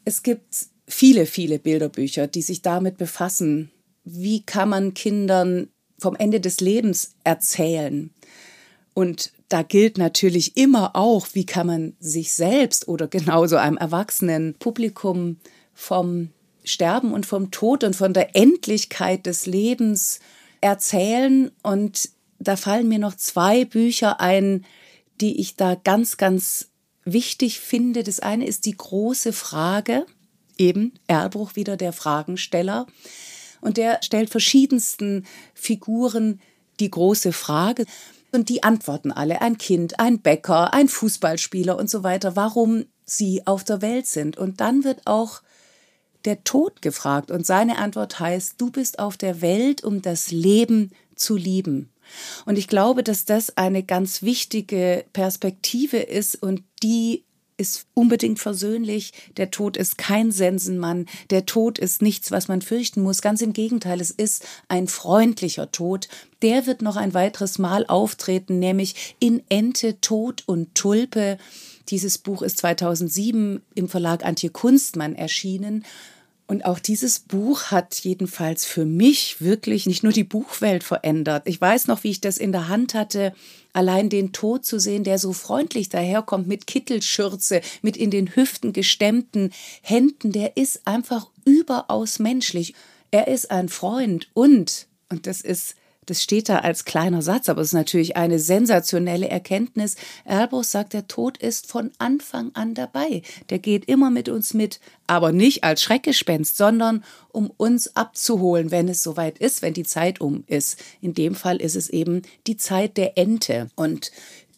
Es 0.06 0.24
gibt 0.24 0.68
viele, 0.88 1.26
viele 1.26 1.60
Bilderbücher, 1.60 2.28
die 2.28 2.42
sich 2.42 2.62
damit 2.62 2.98
befassen. 2.98 3.72
Wie 4.04 4.42
kann 4.44 4.70
man 4.70 4.94
Kindern 4.94 5.70
vom 6.00 6.16
Ende 6.16 6.40
des 6.40 6.60
Lebens 6.60 7.16
erzählen? 7.24 8.12
Und 8.94 9.32
da 9.52 9.64
gilt 9.64 9.98
natürlich 9.98 10.56
immer 10.56 10.96
auch, 10.96 11.28
wie 11.34 11.46
kann 11.46 11.68
man 11.68 11.94
sich 12.00 12.34
selbst 12.34 12.88
oder 12.88 13.08
genauso 13.08 13.58
einem 13.58 13.76
erwachsenen 13.76 14.56
Publikum 14.56 15.38
vom 15.74 16.30
Sterben 16.64 17.12
und 17.12 17.26
vom 17.26 17.52
Tod 17.52 17.84
und 17.84 17.96
von 17.96 18.14
der 18.14 18.36
Endlichkeit 18.36 19.26
des 19.26 19.46
Lebens 19.46 20.20
erzählen. 20.62 21.52
Und 21.64 22.10
da 22.40 22.56
fallen 22.56 22.88
mir 22.88 23.00
noch 23.00 23.16
zwei 23.16 23.66
Bücher 23.66 24.22
ein, 24.22 24.66
die 25.20 25.42
ich 25.42 25.58
da 25.58 25.76
ganz, 25.76 26.16
ganz 26.16 26.70
wichtig 27.04 27.60
finde. 27.60 28.04
Das 28.04 28.22
eine 28.22 28.46
ist 28.46 28.66
die 28.66 28.78
große 28.78 29.34
Frage, 29.34 30.06
eben 30.58 30.94
Erbruch 31.08 31.58
wieder 31.58 31.76
der 31.76 31.92
Fragensteller. 31.92 32.88
Und 33.60 33.76
der 33.76 34.00
stellt 34.02 34.30
verschiedensten 34.30 35.26
Figuren 35.54 36.40
die 36.80 36.90
große 36.90 37.34
Frage. 37.34 37.86
Und 38.32 38.50
die 38.50 38.64
antworten 38.64 39.12
alle, 39.12 39.42
ein 39.42 39.58
Kind, 39.58 40.00
ein 40.00 40.22
Bäcker, 40.22 40.74
ein 40.74 40.88
Fußballspieler 40.88 41.78
und 41.78 41.90
so 41.90 42.04
weiter, 42.04 42.36
warum 42.36 42.86
sie 43.06 43.46
auf 43.46 43.64
der 43.64 43.82
Welt 43.82 44.08
sind. 44.08 44.38
Und 44.38 44.62
dann 44.62 44.84
wird 44.84 45.02
auch 45.06 45.42
der 46.26 46.44
Tod 46.44 46.82
gefragt 46.82 47.32
und 47.32 47.46
seine 47.46 47.78
Antwort 47.78 48.20
heißt, 48.20 48.56
du 48.60 48.72
bist 48.72 49.00
auf 49.00 49.18
der 49.18 49.42
Welt, 49.42 49.84
um 49.84 50.02
das 50.02 50.32
Leben 50.32 50.92
zu 51.16 51.36
lieben. 51.36 51.92
Und 52.46 52.58
ich 52.58 52.68
glaube, 52.68 53.04
dass 53.04 53.26
das 53.26 53.58
eine 53.58 53.84
ganz 53.84 54.22
wichtige 54.22 55.06
Perspektive 55.14 55.98
ist 55.98 56.42
und 56.42 56.64
die 56.84 57.26
ist 57.62 57.86
unbedingt 57.94 58.40
versöhnlich. 58.40 59.14
Der 59.38 59.52
Tod 59.52 59.78
ist 59.78 60.00
kein 60.00 60.32
Sensenmann. 60.32 61.06
Der 61.30 61.46
Tod 61.46 61.78
ist 61.78 62.02
nichts, 62.02 62.32
was 62.32 62.48
man 62.48 62.64
fürchten 62.64 63.04
muss. 63.04 63.22
Ganz 63.22 63.42
im 63.42 63.54
Gegenteil, 63.54 64.02
es 64.02 64.10
ist 64.10 64.44
ein 64.68 64.88
freundlicher 64.88 65.72
Tod. 65.72 66.10
Der 66.42 66.66
wird 66.66 66.82
noch 66.82 66.96
ein 66.96 67.14
weiteres 67.14 67.60
Mal 67.60 67.86
auftreten, 67.86 68.58
nämlich 68.58 69.16
in 69.20 69.44
Ente, 69.50 70.02
Tod 70.02 70.44
und 70.48 70.74
Tulpe. 70.74 71.38
Dieses 71.90 72.18
Buch 72.18 72.42
ist 72.42 72.58
2007 72.58 73.62
im 73.76 73.88
Verlag 73.88 74.26
Antje 74.26 74.50
Kunstmann 74.50 75.16
erschienen. 75.16 75.86
Und 76.48 76.66
auch 76.66 76.80
dieses 76.80 77.20
Buch 77.20 77.66
hat 77.66 77.96
jedenfalls 78.00 78.66
für 78.66 78.86
mich 78.86 79.40
wirklich 79.40 79.86
nicht 79.86 80.04
nur 80.04 80.12
die 80.12 80.24
Buchwelt 80.24 80.84
verändert. 80.84 81.44
Ich 81.46 81.62
weiß 81.62 81.88
noch, 81.88 82.04
wie 82.04 82.10
ich 82.10 82.22
das 82.22 82.38
in 82.38 82.52
der 82.52 82.68
Hand 82.68 82.96
hatte 82.96 83.34
Allein 83.74 84.10
den 84.10 84.32
Tod 84.32 84.66
zu 84.66 84.80
sehen, 84.80 85.04
der 85.04 85.20
so 85.20 85.34
freundlich 85.34 85.90
daherkommt 85.90 86.48
mit 86.48 86.68
Kittelschürze, 86.68 87.62
mit 87.82 87.98
in 87.98 88.12
den 88.12 88.36
Hüften 88.36 88.74
gestemmten 88.74 89.52
Händen, 89.82 90.32
der 90.32 90.58
ist 90.58 90.86
einfach 90.86 91.28
überaus 91.46 92.20
menschlich. 92.20 92.74
Er 93.12 93.28
ist 93.28 93.52
ein 93.52 93.70
Freund 93.70 94.30
und, 94.34 94.88
und 95.10 95.28
das 95.28 95.42
ist 95.42 95.76
das 96.08 96.24
steht 96.24 96.50
da 96.50 96.60
als 96.60 96.86
kleiner 96.86 97.22
Satz, 97.22 97.48
aber 97.48 97.62
es 97.62 97.70
ist 97.70 97.74
natürlich 97.74 98.18
eine 98.18 98.40
sensationelle 98.40 99.30
Erkenntnis. 99.30 99.96
Erlbruch 100.26 100.64
sagt, 100.64 100.94
der 100.94 101.08
Tod 101.08 101.38
ist 101.38 101.68
von 101.68 101.92
Anfang 102.00 102.50
an 102.56 102.74
dabei. 102.74 103.22
Der 103.52 103.60
geht 103.60 103.86
immer 103.86 104.10
mit 104.10 104.28
uns 104.28 104.56
mit, 104.56 104.80
aber 105.06 105.32
nicht 105.32 105.64
als 105.64 105.84
Schreckgespenst, 105.84 106.58
sondern 106.58 107.04
um 107.30 107.52
uns 107.56 107.96
abzuholen, 107.96 108.72
wenn 108.72 108.90
es 108.90 109.04
soweit 109.04 109.38
ist, 109.38 109.62
wenn 109.62 109.76
die 109.76 109.84
Zeit 109.84 110.20
um 110.22 110.44
ist. 110.48 110.84
In 111.02 111.14
dem 111.14 111.36
Fall 111.36 111.58
ist 111.58 111.76
es 111.76 111.88
eben 111.88 112.24
die 112.48 112.58
Zeit 112.58 112.98
der 112.98 113.18
Ente. 113.20 113.70
Und 113.76 114.12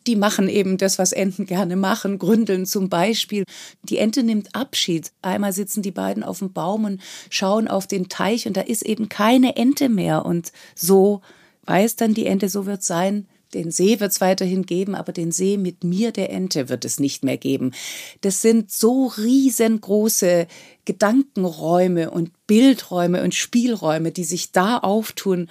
die 0.08 0.16
machen 0.16 0.50
eben 0.50 0.78
das, 0.78 1.00
was 1.00 1.12
Enten 1.12 1.46
gerne 1.46 1.76
machen, 1.76 2.20
gründeln 2.20 2.66
zum 2.66 2.90
Beispiel. 2.90 3.44
Die 3.84 3.98
Ente 3.98 4.24
nimmt 4.24 4.56
Abschied. 4.56 5.12
Einmal 5.22 5.54
sitzen 5.54 5.82
die 5.82 5.92
beiden 5.92 6.24
auf 6.24 6.40
dem 6.40 6.54
Baum 6.54 6.86
und 6.86 7.02
schauen 7.30 7.68
auf 7.68 7.88
den 7.88 8.10
Teich 8.10 8.48
und 8.48 8.58
da 8.58 8.62
ist 8.62 8.84
eben 8.84 9.10
keine 9.10 9.56
Ente 9.56 9.90
mehr. 9.90 10.26
Und 10.26 10.52
so 10.76 11.22
weiß 11.66 11.96
dann 11.96 12.14
die 12.14 12.26
Ente, 12.26 12.50
so 12.50 12.66
wird 12.66 12.84
sein. 12.84 13.28
Den 13.54 13.70
See 13.70 14.00
wird 14.00 14.12
es 14.12 14.22
weiterhin 14.22 14.66
geben, 14.66 14.96
aber 14.96 15.12
den 15.12 15.32
See 15.32 15.58
mit 15.58 15.84
mir, 15.84 16.12
der 16.12 16.32
Ente, 16.32 16.70
wird 16.70 16.86
es 16.86 17.00
nicht 17.00 17.24
mehr 17.24 17.38
geben. 17.38 17.72
Das 18.22 18.42
sind 18.42 18.72
so 18.72 19.08
riesengroße 19.08 20.48
Gedankenräume 20.86 22.10
und 22.10 22.32
Bildräume 22.48 23.24
und 23.24 23.36
Spielräume, 23.36 24.12
die 24.12 24.24
sich 24.24 24.52
da 24.52 24.80
auftun 24.80 25.50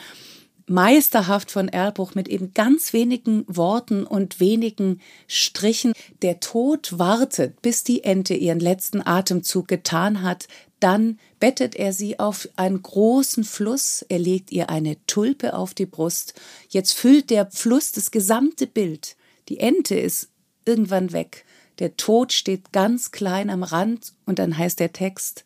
meisterhaft 0.67 1.51
von 1.51 1.69
Erlbruch 1.69 2.15
mit 2.15 2.29
eben 2.29 2.55
ganz 2.55 2.93
wenigen 2.93 3.45
Worten 3.47 4.05
und 4.05 4.41
wenigen 4.41 5.01
Strichen. 5.27 5.93
Der 6.23 6.41
Tod 6.41 6.99
wartet, 6.99 7.63
bis 7.63 7.85
die 7.85 8.05
Ente 8.05 8.35
ihren 8.35 8.61
letzten 8.61 9.07
Atemzug 9.07 9.69
getan 9.69 10.23
hat. 10.23 10.49
Dann 10.81 11.19
bettet 11.39 11.77
er 11.77 11.93
sie 11.93 12.19
auf 12.19 12.49
einen 12.57 12.83
großen 12.83 13.45
Fluss, 13.45 14.05
er 14.09 14.19
legt 14.19 14.51
ihr 14.51 14.69
eine 14.69 14.97
Tulpe 15.07 15.55
auf 15.55 15.75
die 15.75 15.87
Brust. 15.87 16.35
Jetzt 16.69 16.93
füllt 16.93 17.31
der 17.31 17.51
Fluss 17.51 17.93
das 17.93 18.11
gesamte 18.11 18.67
Bild. 18.67 19.17
Die 19.49 19.61
Ente 19.61 19.95
ist 19.95 20.29
irgendwann 20.65 21.13
weg. 21.13 21.45
Der 21.79 21.97
Tod 21.97 22.33
steht 22.33 22.73
ganz 22.73 23.11
klein 23.13 23.51
am 23.51 23.63
Rand 23.63 24.13
und 24.27 24.39
dann 24.39 24.57
heißt 24.57 24.81
der 24.81 24.93
Text, 24.93 25.45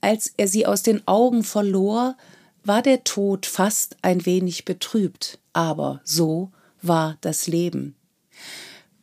als 0.00 0.32
er 0.36 0.48
sie 0.48 0.66
aus 0.66 0.82
den 0.82 1.06
Augen 1.08 1.44
verlor, 1.44 2.16
war 2.64 2.82
der 2.82 3.04
Tod 3.04 3.46
fast 3.46 3.96
ein 4.02 4.26
wenig 4.26 4.64
betrübt, 4.64 5.38
aber 5.52 6.00
so 6.04 6.50
war 6.82 7.18
das 7.20 7.46
Leben. 7.46 7.94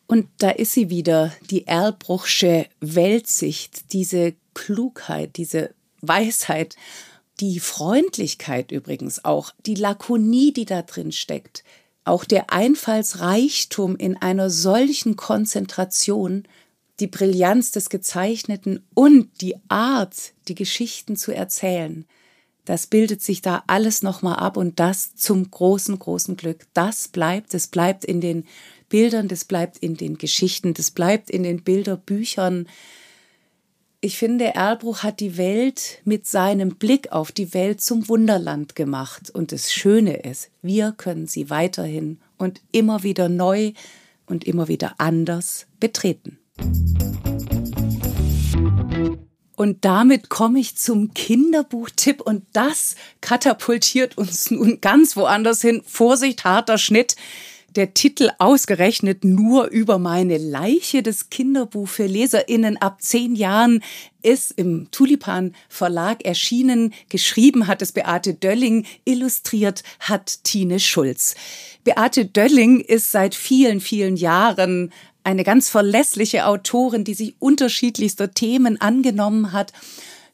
Und 0.08 0.28
da 0.40 0.50
ist 0.50 0.74
sie 0.74 0.90
wieder, 0.90 1.32
die 1.50 1.68
Erlbruchsche 1.68 2.68
Weltsicht, 2.82 3.94
diese 3.94 4.34
Klugheit, 4.54 5.38
diese 5.38 5.74
Weisheit, 6.02 6.76
die 7.40 7.60
Freundlichkeit 7.60 8.72
übrigens 8.72 9.24
auch, 9.24 9.52
die 9.66 9.76
Lakonie, 9.76 10.52
die 10.52 10.66
da 10.66 10.82
drin 10.82 11.12
steckt, 11.12 11.64
auch 12.04 12.26
der 12.26 12.52
Einfallsreichtum 12.52 13.96
in 13.96 14.18
einer 14.18 14.50
solchen 14.50 15.16
Konzentration, 15.16 16.44
die 17.00 17.08
Brillanz 17.08 17.72
des 17.72 17.90
Gezeichneten 17.90 18.84
und 18.94 19.42
die 19.42 19.56
Art, 19.70 20.34
die 20.48 20.56
Geschichten 20.56 21.16
zu 21.16 21.32
erzählen, 21.32 22.06
das 22.66 22.88
bildet 22.88 23.22
sich 23.22 23.42
da 23.42 23.64
alles 23.68 24.04
nochmal 24.04 24.36
ab 24.36 24.58
und 24.58 24.80
das 24.80 25.16
zum 25.16 25.50
großen, 25.50 25.98
großen 25.98 26.38
Glück. 26.38 26.68
Das 26.74 27.08
bleibt, 27.08 27.54
es 27.54 27.68
bleibt 27.68 28.06
in 28.06 28.22
den 28.22 28.46
Bildern, 28.90 29.28
das 29.28 29.46
bleibt 29.46 29.78
in 29.78 29.96
den 29.96 30.18
Geschichten, 30.18 30.74
das 30.74 30.92
bleibt 30.92 31.30
in 31.30 31.44
den 31.44 31.64
Bilderbüchern. 31.64 32.68
Ich 34.02 34.18
finde, 34.18 34.56
Erlbruch 34.56 35.04
hat 35.04 35.20
die 35.20 35.38
Welt 35.38 36.02
mit 36.06 36.26
seinem 36.28 36.76
Blick 36.76 37.12
auf 37.12 37.32
die 37.32 37.54
Welt 37.54 37.82
zum 37.82 38.08
Wunderland 38.10 38.76
gemacht. 38.76 39.30
Und 39.30 39.52
das 39.52 39.72
Schöne 39.72 40.18
ist, 40.18 40.50
wir 40.62 40.92
können 40.92 41.28
sie 41.28 41.50
weiterhin 41.50 42.20
und 42.38 42.62
immer 42.72 43.04
wieder 43.04 43.30
neu 43.30 43.74
und 44.26 44.44
immer 44.44 44.68
wieder 44.68 44.96
anders 44.98 45.68
betreten. 45.80 46.40
Und 49.56 49.86
damit 49.86 50.30
komme 50.30 50.60
ich 50.60 50.76
zum 50.78 51.14
Kinderbuchtipp 51.14 52.22
und 52.22 52.44
das 52.54 52.96
katapultiert 53.20 54.18
uns 54.18 54.50
nun 54.50 54.82
ganz 54.82 55.16
woanders 55.16 55.62
hin. 55.62 55.82
Vorsicht, 55.86 56.44
harter 56.46 56.78
Schnitt. 56.78 57.16
Der 57.78 57.94
Titel 57.94 58.30
ausgerechnet 58.38 59.24
nur 59.24 59.68
über 59.68 59.98
meine 59.98 60.38
Leiche. 60.38 61.04
Das 61.04 61.30
Kinderbuch 61.30 61.88
für 61.88 62.06
LeserInnen 62.06 62.76
ab 62.76 63.02
zehn 63.02 63.34
Jahren 63.34 63.82
ist 64.22 64.52
im 64.52 64.92
Tulipan 64.92 65.56
Verlag 65.70 66.26
erschienen. 66.26 66.94
Geschrieben 67.08 67.68
hat 67.68 67.82
es 67.82 67.94
Beate 67.94 68.34
Dölling, 68.34 68.86
illustriert 69.06 69.84
hat 70.02 70.44
Tine 70.44 70.82
Schulz. 70.82 71.36
Beate 71.86 72.26
Dölling 72.26 72.82
ist 72.82 73.12
seit 73.12 73.36
vielen, 73.36 73.80
vielen 73.80 74.18
Jahren 74.18 74.92
eine 75.24 75.44
ganz 75.44 75.70
verlässliche 75.70 76.46
Autorin, 76.46 77.04
die 77.04 77.14
sich 77.14 77.36
unterschiedlichster 77.40 78.32
Themen 78.32 78.82
angenommen 78.82 79.52
hat, 79.52 79.74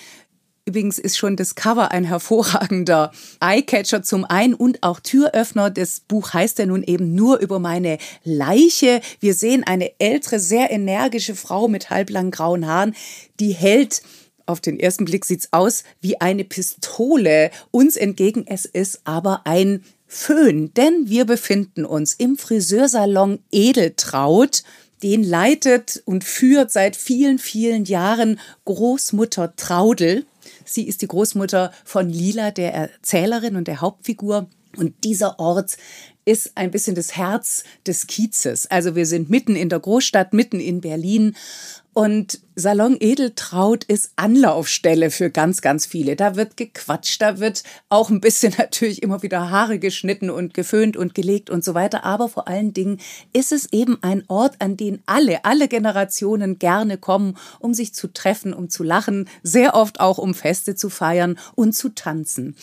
Übrigens 0.65 0.99
ist 0.99 1.17
schon 1.17 1.37
das 1.37 1.55
Cover 1.55 1.93
ein 1.93 2.05
hervorragender 2.05 3.11
Eyecatcher 3.41 4.03
zum 4.03 4.27
einen 4.27 4.53
und 4.53 4.83
auch 4.83 5.01
Türöffner. 5.01 5.71
Das 5.71 6.01
Buch 6.01 6.35
heißt 6.35 6.59
ja 6.59 6.67
nun 6.67 6.83
eben 6.83 7.15
nur 7.15 7.39
über 7.39 7.59
meine 7.59 7.97
Leiche. 8.23 9.01
Wir 9.19 9.33
sehen 9.33 9.65
eine 9.65 9.99
ältere, 9.99 10.39
sehr 10.39 10.71
energische 10.71 11.35
Frau 11.35 11.69
mit 11.69 11.89
halblangen 11.89 12.31
grauen 12.31 12.67
Haaren, 12.67 12.95
die 13.41 13.53
hält 13.53 14.03
auf 14.49 14.61
den 14.61 14.81
ersten 14.81 15.05
Blick 15.05 15.25
sieht's 15.25 15.49
aus 15.53 15.85
wie 16.01 16.21
eine 16.21 16.45
Pistole 16.45 17.51
uns 17.71 17.97
entgegen. 17.97 18.45
Es 18.47 18.65
ist 18.65 19.01
aber 19.05 19.43
ein 19.45 19.85
Föhn, 20.07 20.73
denn 20.75 21.09
wir 21.09 21.27
befinden 21.27 21.85
uns 21.85 22.15
im 22.15 22.39
Friseursalon 22.39 23.41
Edeltraut. 23.53 24.63
Den 25.03 25.23
leitet 25.23 26.03
und 26.07 26.25
führt 26.25 26.73
seit 26.73 26.97
vielen, 26.97 27.39
vielen 27.39 27.85
Jahren 27.85 28.41
Großmutter 28.65 29.55
Traudel. 29.55 30.27
Sie 30.65 30.89
ist 30.89 31.03
die 31.03 31.09
Großmutter 31.09 31.73
von 31.85 32.09
Lila, 32.09 32.51
der 32.51 32.75
Erzählerin 32.75 33.57
und 33.57 33.69
der 33.69 33.81
Hauptfigur. 33.81 34.49
Und 34.77 35.05
dieser 35.05 35.39
Ort 35.39 35.77
ist 36.25 36.53
ein 36.57 36.71
bisschen 36.71 36.95
das 36.95 37.17
Herz 37.17 37.65
des 37.87 38.07
Kiezes. 38.07 38.67
Also 38.71 38.95
wir 38.95 39.07
sind 39.07 39.31
mitten 39.31 39.57
in 39.57 39.69
der 39.71 39.81
Großstadt, 39.81 40.35
mitten 40.35 40.61
in 40.61 40.81
Berlin 40.81 41.37
und 41.99 42.39
Salon 42.55 42.97
Edeltraut 42.99 43.83
ist 43.83 44.13
Anlaufstelle 44.15 45.11
für 45.11 45.31
ganz, 45.31 45.63
ganz 45.63 45.85
viele. 45.85 46.15
Da 46.15 46.37
wird 46.37 46.57
gequatscht, 46.57 47.21
da 47.21 47.41
wird 47.41 47.65
auch 47.89 48.09
ein 48.09 48.21
bisschen 48.21 48.55
natürlich 48.59 49.03
immer 49.03 49.25
wieder 49.25 49.51
Haare 49.51 49.81
geschnitten 49.81 50.31
und 50.31 50.55
geföhnt 50.55 50.97
und 50.97 51.13
gelegt 51.15 51.51
und 51.51 51.65
so 51.65 51.75
weiter. 51.75 52.05
Aber 52.05 52.29
vor 52.29 52.47
allen 52.47 52.73
Dingen 52.73 53.01
ist 53.33 53.51
es 53.51 53.73
eben 53.73 53.99
ein 54.03 54.23
Ort, 54.29 54.57
an 54.61 54.77
den 54.77 55.01
alle, 55.07 55.45
alle 55.45 55.67
Generationen 55.67 56.61
gerne 56.61 56.99
kommen, 56.99 57.37
um 57.59 57.75
sich 57.75 57.95
zu 57.95 58.13
treffen, 58.13 58.53
um 58.53 58.71
zu 58.71 58.85
lachen, 58.85 59.29
sehr 59.43 59.75
oft 59.75 59.99
auch 59.99 60.19
um 60.19 60.35
Feste 60.35 60.77
zu 60.77 60.91
feiern 60.91 61.37
und 61.57 61.73
zu 61.73 61.89
tanzen. 61.89 62.55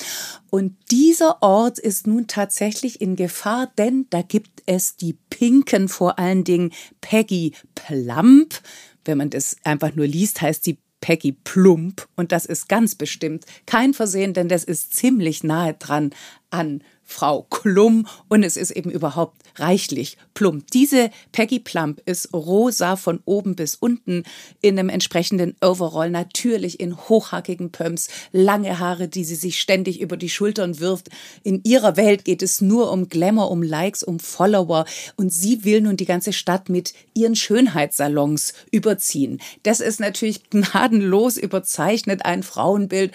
Und 0.50 0.78
dieser 0.91 1.41
Ort 1.41 1.80
ist 1.80 2.08
nun 2.08 2.28
tatsächlich 2.28 3.02
in 3.02 3.17
Gefahr, 3.17 3.69
denn 3.78 4.08
da 4.10 4.21
gibt 4.21 4.63
es 4.65 4.95
die 4.95 5.17
Pinken, 5.30 5.89
vor 5.89 6.19
allen 6.19 6.45
Dingen 6.45 6.71
Peggy 7.02 7.54
Plump 7.76 8.62
wenn 9.06 9.18
man 9.18 9.30
das 9.30 9.58
einfach 9.63 9.96
nur 9.96 10.08
liest, 10.08 10.41
heißt 10.41 10.63
sie 10.63 10.78
Peggy 11.02 11.34
Plump. 11.34 12.08
Und 12.15 12.32
das 12.32 12.46
ist 12.46 12.68
ganz 12.68 12.96
bestimmt 12.96 13.46
kein 13.65 13.94
Versehen, 13.94 14.34
denn 14.34 14.50
das 14.50 14.63
ist 14.63 14.94
ziemlich 14.96 15.44
nahe 15.44 15.74
dran 15.76 16.12
an 16.50 16.82
Frau 17.06 17.44
Klum 17.50 18.08
und 18.28 18.44
es 18.44 18.58
ist 18.58 18.72
eben 18.72 18.89
überhaupt 18.89 19.38
reichlich 19.58 20.18
plump. 20.34 20.70
Diese 20.72 21.12
Peggy 21.32 21.60
Plump 21.60 22.02
ist 22.06 22.34
rosa 22.34 22.96
von 22.96 23.22
oben 23.26 23.56
bis 23.56 23.76
unten 23.76 24.24
in 24.62 24.78
einem 24.78 24.89
entsprechenden 24.89 25.56
Overall, 25.62 26.10
natürlich 26.10 26.80
in 26.80 26.98
hochhackigen 26.98 27.72
Pumps, 27.72 28.10
lange 28.32 28.80
Haare, 28.80 29.08
die 29.08 29.24
sie 29.24 29.36
sich 29.36 29.60
ständig 29.62 30.02
über 30.02 30.18
die 30.18 30.30
Schultern 30.30 30.80
wirft. 30.80 31.10
In 31.44 31.62
ihrer 31.63 31.96
Welt 31.96 32.26
geht 32.26 32.41
es 32.41 32.60
nur 32.60 32.91
um 32.91 33.08
Glamour, 33.08 33.52
um 33.52 33.63
Likes, 33.63 34.04
um 34.04 34.20
Follower 34.20 34.86
und 35.15 35.32
sie 35.32 35.63
will 35.63 35.82
nun 35.82 35.98
die 35.98 36.06
ganze 36.06 36.34
Stadt 36.34 36.70
mit 36.70 36.94
ihren 37.13 37.36
Schönheitssalons 37.36 38.54
überziehen. 38.72 39.39
Das 39.63 39.80
ist 39.80 40.00
natürlich 40.00 40.50
gnadenlos 40.50 41.38
überzeichnet, 41.38 42.26
ein 42.26 42.44
Frauenbild, 42.44 43.13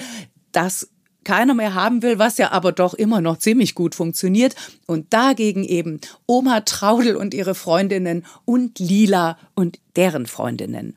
das 0.53 0.89
keiner 1.25 1.55
mehr 1.55 1.75
haben 1.75 2.03
will, 2.03 2.19
was 2.19 2.39
ja 2.39 2.53
aber 2.53 2.73
doch 2.73 2.95
immer 2.95 3.21
noch 3.21 3.39
ziemlich 3.39 3.75
gut 3.75 3.95
funktioniert. 3.95 4.55
Und 4.87 5.13
dagegen 5.13 5.65
eben 5.65 6.01
Oma 6.27 6.61
Traudel 6.61 7.17
und 7.17 7.35
ihre 7.35 7.55
Freundinnen 7.55 8.25
und 8.45 8.79
Lila 8.79 9.39
und 9.55 9.79
deren 9.97 10.27
Freundinnen. 10.27 10.97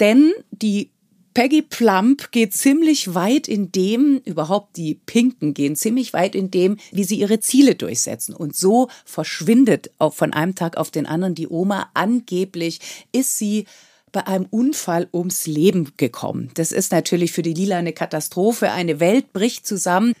Denn 0.00 0.32
die 0.50 0.90
Peggy 1.34 1.62
Plump 1.62 2.30
geht 2.30 2.52
ziemlich 2.52 3.14
weit 3.14 3.48
in 3.48 3.72
dem, 3.72 4.20
überhaupt 4.24 4.76
die 4.76 4.96
Pinken 5.06 5.54
gehen 5.54 5.76
ziemlich 5.76 6.12
weit 6.12 6.34
in 6.34 6.50
dem, 6.50 6.76
wie 6.90 7.04
sie 7.04 7.18
ihre 7.18 7.40
Ziele 7.40 7.74
durchsetzen. 7.74 8.34
Und 8.34 8.54
so 8.54 8.88
verschwindet 9.06 9.90
auch 9.98 10.12
von 10.12 10.34
einem 10.34 10.54
Tag 10.54 10.76
auf 10.76 10.90
den 10.90 11.06
anderen 11.06 11.34
die 11.34 11.48
Oma. 11.48 11.90
Angeblich 11.94 12.80
ist 13.12 13.38
sie 13.38 13.64
bei 14.12 14.26
einem 14.26 14.46
Unfall 14.50 15.08
ums 15.12 15.46
Leben 15.46 15.92
gekommen. 15.96 16.50
Das 16.54 16.70
ist 16.70 16.92
natürlich 16.92 17.32
für 17.32 17.42
die 17.42 17.54
Lila 17.54 17.78
eine 17.78 17.92
Katastrophe. 17.92 18.70
Eine 18.70 19.00
Welt 19.00 19.32
bricht 19.32 19.66
zusammen. 19.66 20.12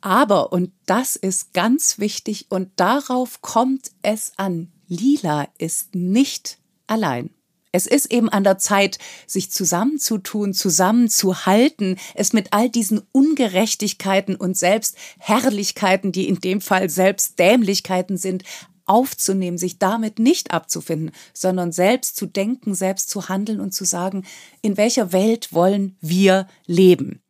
Aber, 0.00 0.52
und 0.52 0.72
das 0.86 1.16
ist 1.16 1.52
ganz 1.52 1.98
wichtig, 1.98 2.46
und 2.48 2.70
darauf 2.76 3.42
kommt 3.42 3.90
es 4.02 4.32
an, 4.36 4.72
Lila 4.88 5.48
ist 5.58 5.94
nicht 5.94 6.58
allein. 6.86 7.30
Es 7.72 7.86
ist 7.86 8.12
eben 8.12 8.28
an 8.28 8.42
der 8.42 8.58
Zeit, 8.58 8.98
sich 9.26 9.50
zusammenzutun, 9.50 10.54
zusammenzuhalten, 10.54 11.98
es 12.14 12.32
mit 12.32 12.52
all 12.52 12.68
diesen 12.68 13.02
Ungerechtigkeiten 13.12 14.34
und 14.34 14.56
Selbstherrlichkeiten, 14.56 16.10
die 16.10 16.28
in 16.28 16.40
dem 16.40 16.60
Fall 16.60 16.90
Selbstdämlichkeiten 16.90 18.16
sind, 18.16 18.42
aufzunehmen, 18.90 19.56
sich 19.56 19.78
damit 19.78 20.18
nicht 20.18 20.50
abzufinden, 20.50 21.12
sondern 21.32 21.70
selbst 21.70 22.16
zu 22.16 22.26
denken, 22.26 22.74
selbst 22.74 23.08
zu 23.08 23.28
handeln 23.28 23.60
und 23.60 23.72
zu 23.72 23.84
sagen, 23.84 24.24
in 24.62 24.76
welcher 24.76 25.12
Welt 25.12 25.52
wollen 25.52 25.96
wir 26.00 26.48
leben. 26.66 27.22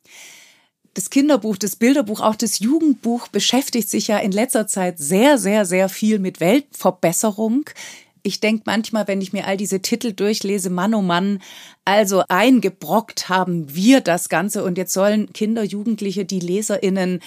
Das 0.95 1.11
Kinderbuch, 1.11 1.57
das 1.57 1.75
Bilderbuch, 1.75 2.19
auch 2.19 2.35
das 2.35 2.59
Jugendbuch 2.59 3.27
beschäftigt 3.27 3.89
sich 3.89 4.07
ja 4.07 4.17
in 4.17 4.31
letzter 4.31 4.65
Zeit 4.67 4.97
sehr, 4.97 5.37
sehr, 5.37 5.65
sehr 5.65 5.87
viel 5.87 6.17
mit 6.17 6.39
Weltverbesserung. 6.39 7.69
Ich 8.23 8.39
denke 8.39 8.63
manchmal, 8.65 9.07
wenn 9.07 9.21
ich 9.21 9.31
mir 9.31 9.45
all 9.45 9.55
diese 9.55 9.81
Titel 9.81 10.13
durchlese, 10.13 10.71
Mann 10.71 10.95
oh 10.95 11.01
Mann, 11.01 11.41
also 11.85 12.23
eingebrockt 12.27 13.29
haben 13.29 13.73
wir 13.73 14.01
das 14.01 14.29
Ganze 14.29 14.63
und 14.63 14.77
jetzt 14.79 14.93
sollen 14.93 15.31
Kinder, 15.31 15.63
Jugendliche, 15.63 16.25
die 16.25 16.39
Leserinnen 16.39 17.21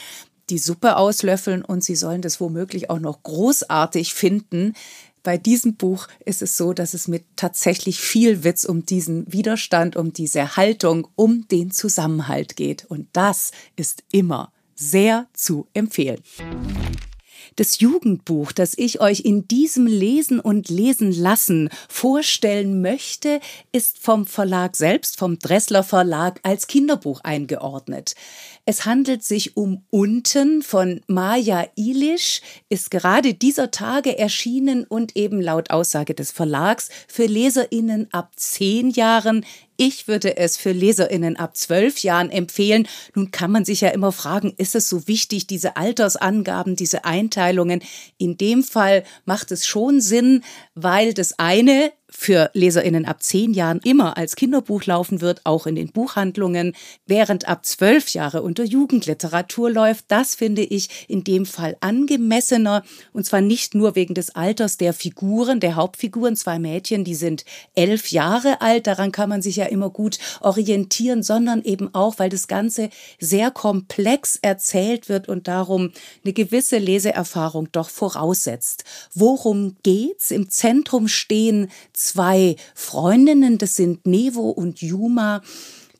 die 0.50 0.58
Suppe 0.58 0.96
auslöffeln 0.96 1.64
und 1.64 1.82
sie 1.82 1.96
sollen 1.96 2.22
das 2.22 2.40
womöglich 2.40 2.90
auch 2.90 2.98
noch 2.98 3.22
großartig 3.22 4.14
finden. 4.14 4.74
Bei 5.22 5.38
diesem 5.38 5.76
Buch 5.76 6.08
ist 6.24 6.42
es 6.42 6.56
so, 6.56 6.74
dass 6.74 6.92
es 6.92 7.08
mit 7.08 7.24
tatsächlich 7.36 7.98
viel 7.98 8.44
Witz 8.44 8.64
um 8.64 8.84
diesen 8.84 9.32
Widerstand, 9.32 9.96
um 9.96 10.12
diese 10.12 10.56
Haltung, 10.56 11.08
um 11.16 11.48
den 11.48 11.70
Zusammenhalt 11.70 12.56
geht. 12.56 12.84
Und 12.84 13.08
das 13.14 13.50
ist 13.76 14.04
immer 14.12 14.52
sehr 14.74 15.26
zu 15.32 15.66
empfehlen. 15.72 16.20
Das 17.56 17.78
Jugendbuch, 17.78 18.50
das 18.50 18.76
ich 18.76 19.00
euch 19.00 19.20
in 19.20 19.46
diesem 19.46 19.86
Lesen 19.86 20.40
und 20.40 20.68
Lesen 20.68 21.12
lassen 21.12 21.68
vorstellen 21.88 22.82
möchte, 22.82 23.38
ist 23.70 23.98
vom 23.98 24.26
Verlag 24.26 24.74
selbst, 24.74 25.18
vom 25.18 25.38
Dressler 25.38 25.84
Verlag, 25.84 26.40
als 26.42 26.66
Kinderbuch 26.66 27.20
eingeordnet. 27.22 28.14
Es 28.66 28.86
handelt 28.86 29.22
sich 29.22 29.56
um 29.56 29.84
Unten 29.90 30.62
von 30.62 31.02
Maja 31.06 31.66
Ilisch, 31.76 32.40
ist 32.68 32.90
gerade 32.90 33.34
dieser 33.34 33.70
Tage 33.70 34.18
erschienen 34.18 34.84
und 34.84 35.16
eben 35.16 35.40
laut 35.40 35.70
Aussage 35.70 36.14
des 36.14 36.32
Verlags 36.32 36.88
für 37.06 37.26
LeserInnen 37.26 38.08
ab 38.10 38.32
zehn 38.36 38.90
Jahren 38.90 39.44
ich 39.76 40.08
würde 40.08 40.36
es 40.36 40.56
für 40.56 40.72
Leserinnen 40.72 41.36
ab 41.36 41.56
zwölf 41.56 41.98
Jahren 42.00 42.30
empfehlen. 42.30 42.88
Nun 43.14 43.30
kann 43.30 43.50
man 43.50 43.64
sich 43.64 43.80
ja 43.80 43.88
immer 43.90 44.12
fragen, 44.12 44.54
ist 44.56 44.74
es 44.74 44.88
so 44.88 45.06
wichtig, 45.08 45.46
diese 45.46 45.76
Altersangaben, 45.76 46.76
diese 46.76 47.04
Einteilungen? 47.04 47.82
In 48.18 48.36
dem 48.36 48.62
Fall 48.62 49.04
macht 49.24 49.52
es 49.52 49.66
schon 49.66 50.00
Sinn, 50.00 50.44
weil 50.74 51.14
das 51.14 51.38
eine 51.38 51.92
für 52.16 52.50
LeserInnen 52.54 53.04
ab 53.04 53.22
zehn 53.22 53.52
Jahren 53.52 53.80
immer 53.84 54.16
als 54.16 54.36
Kinderbuch 54.36 54.84
laufen 54.84 55.20
wird, 55.20 55.40
auch 55.44 55.66
in 55.66 55.74
den 55.74 55.90
Buchhandlungen, 55.90 56.74
während 57.06 57.48
ab 57.48 57.66
zwölf 57.66 58.10
Jahre 58.10 58.42
unter 58.42 58.64
Jugendliteratur 58.64 59.70
läuft. 59.70 60.06
Das 60.08 60.34
finde 60.34 60.62
ich 60.62 61.06
in 61.08 61.24
dem 61.24 61.44
Fall 61.44 61.76
angemessener 61.80 62.84
und 63.12 63.26
zwar 63.26 63.40
nicht 63.40 63.74
nur 63.74 63.96
wegen 63.96 64.14
des 64.14 64.34
Alters 64.34 64.76
der 64.76 64.94
Figuren, 64.94 65.60
der 65.60 65.74
Hauptfiguren, 65.74 66.36
zwei 66.36 66.58
Mädchen, 66.58 67.04
die 67.04 67.16
sind 67.16 67.44
elf 67.74 68.10
Jahre 68.10 68.60
alt, 68.60 68.86
daran 68.86 69.12
kann 69.12 69.28
man 69.28 69.42
sich 69.42 69.56
ja 69.56 69.66
immer 69.66 69.90
gut 69.90 70.18
orientieren, 70.40 71.22
sondern 71.22 71.62
eben 71.62 71.94
auch, 71.94 72.18
weil 72.18 72.30
das 72.30 72.46
Ganze 72.46 72.90
sehr 73.18 73.50
komplex 73.50 74.38
erzählt 74.40 75.08
wird 75.08 75.28
und 75.28 75.48
darum 75.48 75.92
eine 76.24 76.32
gewisse 76.32 76.78
Leseerfahrung 76.78 77.70
doch 77.72 77.90
voraussetzt. 77.90 78.84
Worum 79.14 79.76
geht's? 79.82 80.30
Im 80.30 80.48
Zentrum 80.48 81.08
stehen 81.08 81.70
zwei 82.04 82.56
Freundinnen, 82.74 83.58
das 83.58 83.76
sind 83.76 84.06
Nevo 84.06 84.50
und 84.50 84.80
Juma. 84.80 85.42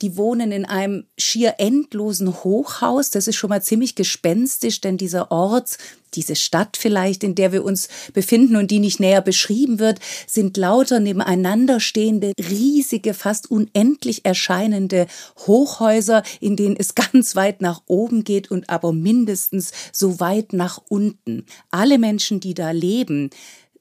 Die 0.03 0.17
wohnen 0.17 0.53
in 0.53 0.65
einem 0.65 1.05
schier 1.17 1.55
endlosen 1.59 2.45
Hochhaus. 2.45 3.11
Das 3.11 3.27
ist 3.27 3.37
schon 3.37 3.49
mal 3.49 3.63
ziemlich 3.63 3.95
gespenstisch, 3.95 4.81
denn 4.81 4.99
dieser 4.99 5.31
Ort, 5.31 5.79
diese 6.15 6.37
Stadt 6.37 6.77
vielleicht, 6.77 7.25
in 7.25 7.35
der 7.35 7.53
wir 7.53 7.65
uns 7.65 7.89
befinden 8.13 8.57
und 8.57 8.71
die 8.71 8.81
nicht 8.81 9.01
näher 9.01 9.23
beschrieben 9.23 9.79
wird, 9.79 10.01
sind 10.27 10.57
lauter 10.57 11.01
nebeneinander 11.01 11.81
stehende, 11.81 12.33
riesige, 12.39 13.15
fast 13.15 13.51
unendlich 13.51 14.25
erscheinende 14.25 15.07
Hochhäuser, 15.47 16.23
in 16.41 16.57
denen 16.57 16.77
es 16.77 16.95
ganz 16.95 17.37
weit 17.37 17.63
nach 17.63 17.83
oben 17.87 18.25
geht 18.25 18.51
und 18.51 18.69
aber 18.69 18.93
mindestens 18.93 19.73
so 19.93 20.21
weit 20.21 20.53
nach 20.53 20.83
unten. 20.89 21.47
Alle 21.71 21.99
Menschen, 21.99 22.41
die 22.41 22.55
da 22.55 22.73
leben, 22.73 23.31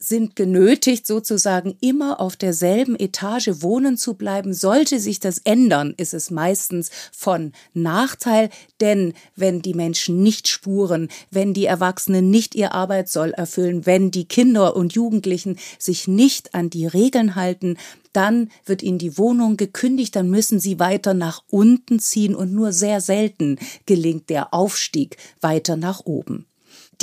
sind 0.04 0.36
genötigt, 0.36 1.08
sozusagen 1.08 1.78
immer 1.80 2.20
auf 2.20 2.36
derselben 2.36 3.00
Etage 3.00 3.50
wohnen 3.62 3.96
zu 3.96 4.16
bleiben. 4.16 4.54
Sollte 4.54 5.00
sich 5.00 5.22
das 5.22 5.40
ändern, 5.46 5.94
ist 5.96 6.14
es 6.14 6.30
meistens 6.30 6.92
von 7.16 7.54
Nachteil, 7.74 8.50
denn 8.82 9.14
wenn 9.36 9.62
die 9.62 9.74
Menschen 9.74 10.22
nicht 10.22 10.50
spuren, 10.50 11.08
wenn 11.32 11.54
die 11.54 11.66
Erwachsenen 11.66 12.30
nicht 12.30 12.54
ihr 12.54 12.74
Arbeitssoll 12.74 13.32
erfüllen, 13.32 13.86
wenn 13.86 14.12
die 14.12 14.26
Kinder 14.26 14.76
und 14.76 14.94
Jugendlichen 14.94 15.58
sich 15.80 16.08
nicht 16.08 16.54
an 16.54 16.70
die 16.70 16.86
Regeln 16.86 17.36
halten, 17.36 17.78
dann 18.12 18.50
wird 18.66 18.84
ihnen 18.84 19.00
die 19.00 19.18
Wohnung 19.18 19.58
gekündigt, 19.58 20.16
dann 20.16 20.30
müssen 20.30 20.60
sie 20.60 20.80
weiter 20.80 21.14
nach 21.14 21.44
unten 21.50 22.00
ziehen 22.00 22.36
und 22.36 22.54
nur 22.54 22.74
sehr 22.74 23.00
selten 23.02 23.58
gelingt 23.86 24.30
der 24.30 24.54
Aufstieg 24.54 25.18
weiter 25.42 25.78
nach 25.78 26.02
oben. 26.06 26.46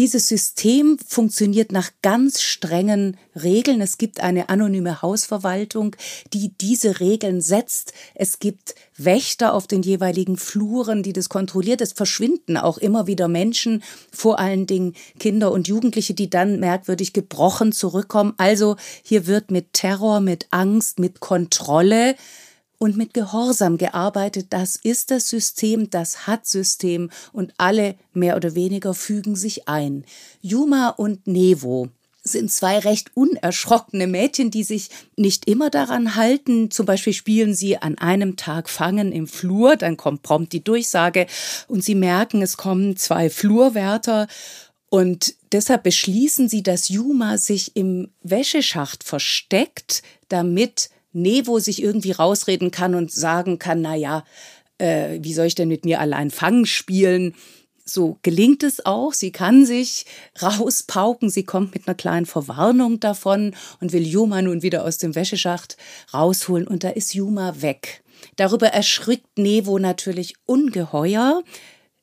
Dieses 0.01 0.29
System 0.29 0.97
funktioniert 1.07 1.73
nach 1.73 1.91
ganz 2.01 2.41
strengen 2.41 3.19
Regeln. 3.35 3.83
Es 3.83 3.99
gibt 3.99 4.21
eine 4.21 4.49
anonyme 4.49 5.03
Hausverwaltung, 5.03 5.95
die 6.33 6.55
diese 6.59 7.01
Regeln 7.01 7.43
setzt. 7.43 7.93
Es 8.15 8.39
gibt 8.39 8.75
Wächter 8.97 9.53
auf 9.53 9.67
den 9.67 9.83
jeweiligen 9.83 10.39
Fluren, 10.39 11.03
die 11.03 11.13
das 11.13 11.29
kontrolliert. 11.29 11.83
Es 11.83 11.93
verschwinden 11.93 12.57
auch 12.57 12.79
immer 12.79 13.09
wieder 13.09 13.29
Menschen, 13.29 13.83
vor 14.11 14.39
allen 14.39 14.67
Dingen 14.67 14.95
Kinder 15.19 15.53
und 15.53 15.69
Jugendliche, 15.69 16.15
die 16.15 16.31
dann 16.31 16.61
merkwürdig 16.61 17.13
gebrochen 17.13 17.71
zurückkommen. 17.71 18.33
Also 18.39 18.77
hier 19.03 19.27
wird 19.27 19.51
mit 19.51 19.75
Terror, 19.75 20.21
mit 20.21 20.47
Angst, 20.51 20.99
mit 20.99 21.21
Kontrolle 21.21 22.17
und 22.81 22.97
mit 22.97 23.15
Gehorsam 23.15 23.77
gearbeitet. 23.77 24.47
Das 24.51 24.75
ist 24.75 25.11
das 25.11 25.29
System, 25.29 25.91
das 25.91 26.27
hat 26.27 26.47
System 26.47 27.11
und 27.33 27.53
alle 27.59 27.95
mehr 28.15 28.37
oder 28.37 28.55
weniger 28.55 28.95
fügen 28.95 29.37
sich 29.37 29.69
ein. 29.69 30.05
Juma 30.41 30.89
und 30.89 31.27
Nevo 31.27 31.91
sind 32.23 32.51
zwei 32.51 32.79
recht 32.79 33.11
unerschrockene 33.15 34.07
Mädchen, 34.07 34.51
die 34.51 34.65
sich 34.65 34.89
nicht 35.17 35.47
immer 35.47 35.69
daran 35.69 36.17
halten. 36.17 36.71
Zum 36.71 36.87
Beispiel 36.87 37.13
spielen 37.13 37.55
sie 37.55 37.77
an 37.77 37.99
einem 37.99 38.37
Tag 38.37 38.69
Fangen 38.71 39.13
im 39.13 39.27
Flur, 39.27 39.77
dann 39.77 39.97
kommt 39.97 40.23
prompt 40.23 40.53
die 40.53 40.65
Durchsage 40.65 41.27
und 41.69 41.85
sie 41.85 41.95
merken, 41.95 42.43
es 42.43 42.57
kommen 42.57 42.97
zwei 42.97 43.31
Flurwärter 43.31 44.27
und 44.89 45.35
deshalb 45.53 45.83
beschließen 45.83 46.49
sie, 46.49 46.63
dass 46.63 46.89
Juma 46.89 47.39
sich 47.39 47.77
im 47.77 48.11
Wäscheschacht 48.23 49.05
versteckt, 49.05 50.03
damit 50.29 50.91
Nevo 51.13 51.59
sich 51.59 51.83
irgendwie 51.83 52.13
rausreden 52.13 52.71
kann 52.71 52.95
und 52.95 53.13
sagen 53.13 53.59
kann, 53.59 53.83
na 53.83 53.95
ja, 53.95 54.25
äh, 54.79 55.19
wie 55.23 55.35
soll 55.35 55.47
ich 55.47 55.55
denn 55.55 55.69
mit 55.69 55.85
mir 55.85 56.01
allein 56.01 56.31
Fangen 56.31 56.67
spielen? 56.67 57.35
So 57.85 58.19
gelingt 58.23 58.63
es 58.63 58.87
auch. 58.87 59.13
Sie 59.13 59.33
kann 59.33 59.67
sich 59.67 60.07
rauspauken. 60.41 61.29
Sie 61.29 61.45
kommt 61.45 61.75
mit 61.75 61.89
einer 61.89 61.97
kleinen 61.97 62.27
Verwarnung 62.27 63.01
davon 63.01 63.55
und 63.81 63.93
will 63.93 64.07
Juma 64.07 64.43
nun 64.43 64.63
wieder 64.63 64.85
aus 64.85 64.99
dem 64.99 65.15
Wäscheschacht 65.15 65.77
rausholen. 66.15 66.69
Und 66.69 66.85
da 66.85 66.91
ist 66.91 67.15
Juma 67.15 67.61
weg. 67.61 68.03
Darüber 68.37 68.69
erschrickt 68.69 69.39
Nevo 69.39 69.79
natürlich 69.79 70.35
ungeheuer. 70.47 71.43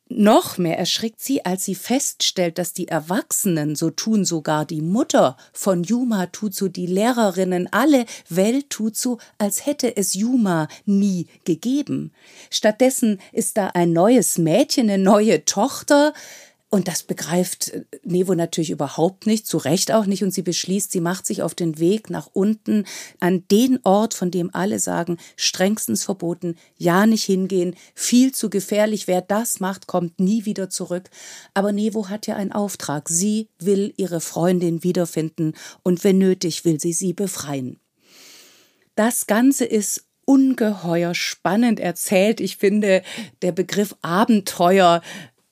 Noch 0.10 0.58
mehr 0.58 0.80
erschrickt 0.80 1.20
sie, 1.20 1.44
als 1.44 1.66
sie 1.66 1.76
feststellt, 1.76 2.58
dass 2.58 2.72
die 2.72 2.88
Erwachsenen, 2.88 3.76
so 3.76 3.90
tun 3.90 4.24
sogar 4.24 4.66
die 4.66 4.82
Mutter 4.82 5.36
von 5.52 5.84
Yuma 5.84 6.28
tut 6.28 6.56
so, 6.56 6.70
die 6.70 6.86
Lehrerinnen, 6.86 7.68
alle 7.72 8.06
Welt 8.30 8.70
tut 8.70 8.96
so, 8.96 9.18
als 9.38 9.66
hätte 9.66 9.98
es 9.98 10.14
Yuma 10.14 10.70
nie 10.86 11.28
gegeben. 11.44 12.14
Stattdessen 12.50 13.20
ist 13.34 13.58
da 13.58 13.68
ein 13.68 13.92
neues 13.92 14.38
Mädchen, 14.38 14.90
eine 14.90 15.04
neue 15.04 15.44
Tochter, 15.44 16.14
und 16.70 16.90
das 16.90 17.04
begreift 17.04 17.70
äh, 17.70 17.86
Nevo 18.04 18.36
natürlich 18.36 18.72
überhaupt 18.72 19.26
nicht, 19.26 19.48
zu 19.48 19.58
Recht 19.58 19.92
auch 19.94 20.06
nicht. 20.06 20.24
Und 20.24 20.32
sie 20.32 20.42
beschließt, 20.42 20.92
sie 20.92 21.00
macht 21.00 21.26
sich 21.26 21.42
auf 21.42 21.56
den 21.56 21.80
Weg 21.80 22.10
nach 22.10 22.30
unten 22.34 22.86
an 23.20 23.46
den 23.50 23.80
Ort, 23.84 24.14
von 24.14 24.32
dem 24.32 24.54
alle 24.54 24.80
sagen, 24.80 25.18
strengstens 25.38 26.04
verboten, 26.04 26.58
ja 26.78 27.06
nicht 27.06 27.24
hingehen, 27.24 27.76
viel 27.96 28.34
zu 28.34 28.50
gefährlich. 28.50 29.08
Wer 29.08 29.22
das 29.22 29.62
macht, 29.62 29.88
kommt 29.88 30.20
nie 30.20 30.44
wieder 30.46 30.70
zurück. 30.70 31.10
Aber 31.54 31.72
Nevo 31.72 32.10
hat 32.10 32.28
ja 32.28 32.36
einen 32.36 32.52
Auftrag. 32.52 33.08
Sie 33.08 33.48
will 33.60 33.94
ihre 33.96 34.20
Freundin 34.20 34.84
wiederfinden 34.84 35.54
und 35.84 36.04
wenn 36.04 36.18
nötig 36.18 36.66
will 36.66 36.82
sie 36.82 36.94
sie 36.94 37.14
befreien. 37.14 37.80
Das 38.96 39.28
Ganze 39.28 39.64
ist 39.64 40.06
ungeheuer 40.26 41.16
spannend 41.16 41.80
erzählt. 41.80 42.42
Ich 42.42 42.58
finde, 42.58 43.04
der 43.42 43.54
Begriff 43.54 43.96
Abenteuer 44.02 45.02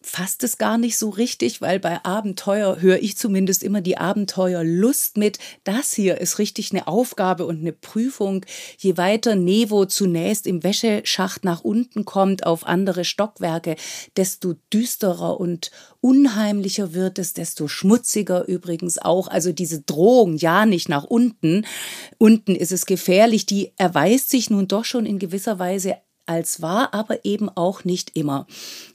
fasst 0.05 0.43
es 0.43 0.57
gar 0.57 0.77
nicht 0.77 0.97
so 0.97 1.09
richtig, 1.09 1.61
weil 1.61 1.79
bei 1.79 2.03
Abenteuer 2.05 2.79
höre 2.79 3.01
ich 3.01 3.17
zumindest 3.17 3.63
immer 3.63 3.81
die 3.81 3.97
Abenteuerlust 3.97 5.17
mit. 5.17 5.39
Das 5.63 5.93
hier 5.93 6.21
ist 6.21 6.37
richtig 6.37 6.71
eine 6.71 6.87
Aufgabe 6.87 7.45
und 7.45 7.59
eine 7.59 7.73
Prüfung. 7.73 8.45
Je 8.77 8.97
weiter 8.97 9.35
Nevo 9.35 9.85
zunächst 9.85 10.45
im 10.45 10.63
Wäscheschacht 10.63 11.43
nach 11.43 11.61
unten 11.61 12.05
kommt 12.05 12.45
auf 12.45 12.67
andere 12.67 13.03
Stockwerke, 13.03 13.75
desto 14.15 14.53
düsterer 14.71 15.39
und 15.39 15.71
unheimlicher 16.01 16.93
wird 16.93 17.17
es, 17.17 17.33
desto 17.33 17.67
schmutziger 17.67 18.47
übrigens 18.47 18.99
auch. 18.99 19.27
Also 19.27 19.51
diese 19.51 19.81
Drohung, 19.81 20.37
ja 20.37 20.67
nicht 20.67 20.87
nach 20.87 21.03
unten. 21.03 21.65
Unten 22.19 22.55
ist 22.55 22.71
es 22.71 22.85
gefährlich. 22.85 23.47
Die 23.47 23.73
erweist 23.77 24.29
sich 24.29 24.51
nun 24.51 24.67
doch 24.67 24.85
schon 24.85 25.07
in 25.07 25.17
gewisser 25.17 25.57
Weise 25.57 25.95
als 26.25 26.61
wahr, 26.61 26.93
aber 26.93 27.25
eben 27.25 27.49
auch 27.49 27.83
nicht 27.83 28.15
immer. 28.15 28.47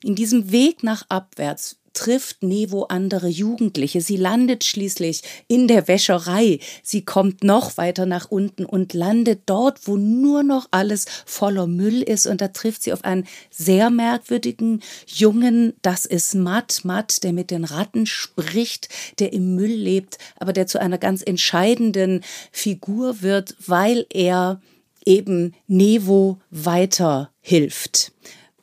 In 0.02 0.14
diesem 0.14 0.50
Weg 0.52 0.82
nach 0.82 1.04
abwärts 1.08 1.80
trifft 1.92 2.42
Nevo 2.42 2.84
andere 2.84 3.28
Jugendliche. 3.28 4.00
Sie 4.00 4.16
landet 4.16 4.64
schließlich 4.64 5.22
in 5.48 5.68
der 5.68 5.88
Wäscherei. 5.88 6.60
Sie 6.82 7.04
kommt 7.04 7.44
noch 7.44 7.76
weiter 7.76 8.06
nach 8.06 8.30
unten 8.30 8.64
und 8.64 8.94
landet 8.94 9.42
dort, 9.46 9.86
wo 9.86 9.96
nur 9.96 10.42
noch 10.42 10.68
alles 10.70 11.06
voller 11.26 11.66
Müll 11.66 12.02
ist. 12.02 12.26
Und 12.26 12.40
da 12.40 12.48
trifft 12.48 12.82
sie 12.82 12.92
auf 12.92 13.04
einen 13.04 13.26
sehr 13.50 13.90
merkwürdigen 13.90 14.82
Jungen. 15.06 15.74
Das 15.82 16.06
ist 16.06 16.34
Matt, 16.34 16.80
Matt, 16.84 17.22
der 17.24 17.32
mit 17.32 17.50
den 17.50 17.64
Ratten 17.64 18.06
spricht, 18.06 18.88
der 19.18 19.32
im 19.32 19.54
Müll 19.54 19.72
lebt, 19.72 20.18
aber 20.36 20.52
der 20.52 20.66
zu 20.66 20.80
einer 20.80 20.98
ganz 20.98 21.22
entscheidenden 21.22 22.22
Figur 22.52 23.22
wird, 23.22 23.56
weil 23.66 24.06
er 24.10 24.60
eben 25.04 25.54
Nevo 25.66 26.38
weiterhilft. 26.50 28.12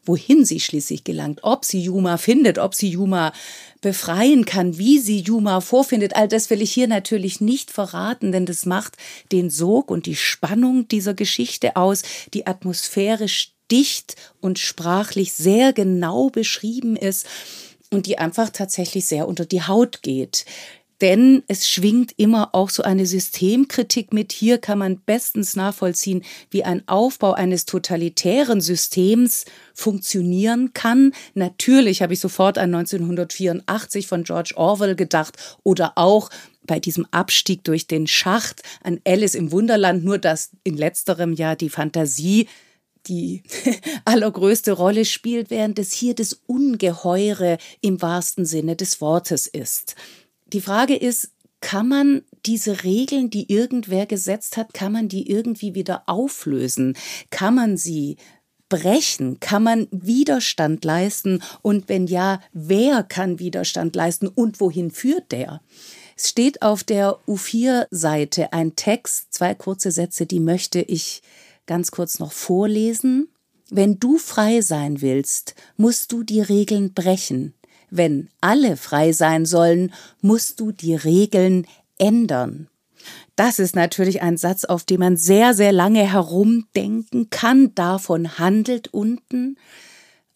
wohin 0.07 0.45
sie 0.45 0.61
schließlich 0.61 1.03
gelangt, 1.03 1.39
ob 1.43 1.65
sie 1.65 1.81
Juma 1.81 2.15
findet, 2.15 2.59
ob 2.59 2.73
sie 2.73 2.89
Juma 2.89 3.33
befreien 3.81 4.45
kann, 4.45 4.77
wie 4.77 4.99
sie 4.99 5.19
Juma 5.19 5.59
vorfindet. 5.59 6.15
All 6.15 6.29
das 6.29 6.49
will 6.49 6.61
ich 6.61 6.71
hier 6.71 6.87
natürlich 6.87 7.41
nicht 7.41 7.71
verraten, 7.71 8.31
denn 8.31 8.45
das 8.45 8.65
macht 8.65 8.95
den 9.33 9.49
Sog 9.49 9.91
und 9.91 10.05
die 10.05 10.15
Spannung 10.15 10.87
dieser 10.87 11.13
Geschichte 11.13 11.75
aus, 11.75 12.03
die 12.33 12.47
atmosphärisch 12.47 13.51
dicht 13.69 14.15
und 14.39 14.59
sprachlich 14.59 15.33
sehr 15.33 15.73
genau 15.73 16.29
beschrieben 16.29 16.95
ist 16.95 17.27
und 17.91 18.05
die 18.05 18.17
einfach 18.17 18.49
tatsächlich 18.49 19.05
sehr 19.05 19.27
unter 19.27 19.45
die 19.45 19.63
Haut 19.63 20.01
geht. 20.03 20.45
Denn 21.01 21.43
es 21.47 21.69
schwingt 21.69 22.13
immer 22.17 22.55
auch 22.55 22.69
so 22.69 22.81
eine 22.81 23.05
Systemkritik 23.05 24.13
mit. 24.13 24.31
Hier 24.31 24.57
kann 24.57 24.79
man 24.79 24.99
bestens 24.99 25.55
nachvollziehen, 25.55 26.23
wie 26.49 26.63
ein 26.63 26.87
Aufbau 26.87 27.33
eines 27.33 27.65
totalitären 27.65 28.61
Systems 28.61 29.45
funktionieren 29.75 30.73
kann. 30.73 31.13
Natürlich 31.35 32.01
habe 32.01 32.13
ich 32.13 32.19
sofort 32.19 32.57
an 32.57 32.73
1984 32.73 34.07
von 34.07 34.23
George 34.23 34.53
Orwell 34.55 34.95
gedacht 34.95 35.37
oder 35.63 35.93
auch 35.97 36.31
bei 36.63 36.79
diesem 36.79 37.05
Abstieg 37.11 37.63
durch 37.63 37.87
den 37.87 38.07
Schacht 38.07 38.61
an 38.83 38.99
Alice 39.05 39.35
im 39.35 39.51
Wunderland, 39.51 40.03
nur 40.03 40.17
dass 40.17 40.51
in 40.63 40.77
letzterem 40.77 41.33
Jahr 41.33 41.55
die 41.55 41.69
Fantasie 41.69 42.47
die 43.07 43.43
allergrößte 44.05 44.73
Rolle 44.73 45.05
spielt, 45.05 45.49
während 45.49 45.79
es 45.79 45.93
hier 45.93 46.13
das 46.13 46.41
Ungeheure 46.45 47.57
im 47.81 48.01
wahrsten 48.01 48.45
Sinne 48.45 48.75
des 48.75 48.99
Wortes 48.99 49.47
ist. 49.47 49.95
Die 50.53 50.61
Frage 50.61 50.95
ist, 50.95 51.31
kann 51.59 51.87
man 51.87 52.21
diese 52.45 52.83
Regeln, 52.83 53.29
die 53.29 53.51
irgendwer 53.51 54.05
gesetzt 54.05 54.57
hat, 54.57 54.73
kann 54.73 54.91
man 54.91 55.09
die 55.09 55.29
irgendwie 55.29 55.75
wieder 55.75 56.03
auflösen? 56.07 56.95
Kann 57.29 57.55
man 57.55 57.77
sie 57.77 58.17
brechen? 58.69 59.39
Kann 59.39 59.63
man 59.63 59.87
Widerstand 59.91 60.85
leisten? 60.85 61.41
Und 61.61 61.89
wenn 61.89 62.07
ja, 62.07 62.39
wer 62.53 63.03
kann 63.03 63.39
Widerstand 63.39 63.95
leisten 63.95 64.27
und 64.27 64.59
wohin 64.59 64.91
führt 64.91 65.31
der? 65.31 65.61
Es 66.15 66.29
steht 66.29 66.61
auf 66.61 66.83
der 66.83 67.17
U4-Seite 67.27 68.53
ein 68.53 68.75
Text, 68.75 69.33
zwei 69.33 69.53
kurze 69.53 69.91
Sätze, 69.91 70.25
die 70.25 70.39
möchte 70.39 70.79
ich 70.79 71.21
ganz 71.65 71.91
kurz 71.91 72.19
noch 72.19 72.31
vorlesen. 72.31 73.29
Wenn 73.69 73.99
du 73.99 74.17
frei 74.17 74.61
sein 74.61 75.01
willst, 75.01 75.55
musst 75.75 76.11
du 76.11 76.23
die 76.23 76.41
Regeln 76.41 76.93
brechen. 76.93 77.53
Wenn 77.89 78.29
alle 78.41 78.77
frei 78.77 79.13
sein 79.13 79.45
sollen, 79.45 79.93
musst 80.21 80.59
du 80.59 80.71
die 80.71 80.95
Regeln 80.95 81.65
ändern. 81.97 82.67
Das 83.35 83.59
ist 83.59 83.75
natürlich 83.75 84.21
ein 84.21 84.37
Satz, 84.37 84.65
auf 84.65 84.83
den 84.83 84.99
man 84.99 85.17
sehr, 85.17 85.53
sehr 85.53 85.71
lange 85.71 86.11
herumdenken 86.11 87.29
kann. 87.29 87.73
Davon 87.75 88.39
handelt 88.39 88.93
unten 88.93 89.57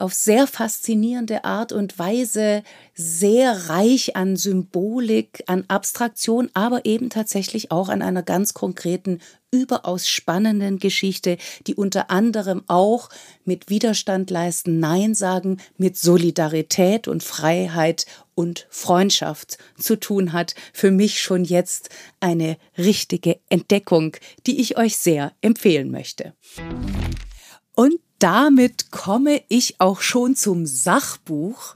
auf 0.02 0.14
sehr 0.14 0.48
faszinierende 0.48 1.46
Art 1.46 1.72
und 1.72 2.00
Weise 2.00 2.64
sehr 2.96 3.70
reich 3.70 4.16
an 4.16 4.36
Symbolik, 4.36 5.44
an 5.46 5.66
Abstraktion, 5.68 6.50
aber 6.54 6.86
eben 6.86 7.10
tatsächlich 7.10 7.72
auch 7.72 7.88
an 7.88 8.02
einer 8.02 8.24
ganz 8.24 8.54
konkreten, 8.54 9.20
überaus 9.52 10.08
spannenden 10.08 10.80
Geschichte, 10.80 11.38
die 11.68 11.76
unter 11.76 12.10
anderem 12.10 12.64
auch 12.68 13.10
mit 13.44 13.70
Widerstand 13.70 14.30
leisten, 14.30 14.80
Nein 14.80 15.14
sagen, 15.14 15.58
mit 15.78 15.98
Solidarität 15.98 17.08
und 17.08 17.22
Freiheit 17.24 18.06
und 18.34 18.66
Freundschaft 18.70 19.58
zu 19.78 20.00
tun 20.00 20.34
hat. 20.34 20.56
Für 20.74 20.92
mich 20.92 21.22
schon 21.22 21.44
jetzt 21.44 21.90
eine 22.20 22.58
richtige 22.78 23.40
Entdeckung, 23.50 24.16
die 24.48 24.62
ich 24.62 24.78
euch 24.78 24.98
sehr 24.98 25.34
empfehlen 25.42 25.92
möchte. 25.92 26.34
Und 27.76 27.96
damit 28.20 28.92
komme 28.92 29.42
ich 29.50 29.80
auch 29.80 30.02
schon 30.02 30.36
zum 30.36 30.66
Sachbuch. 30.66 31.76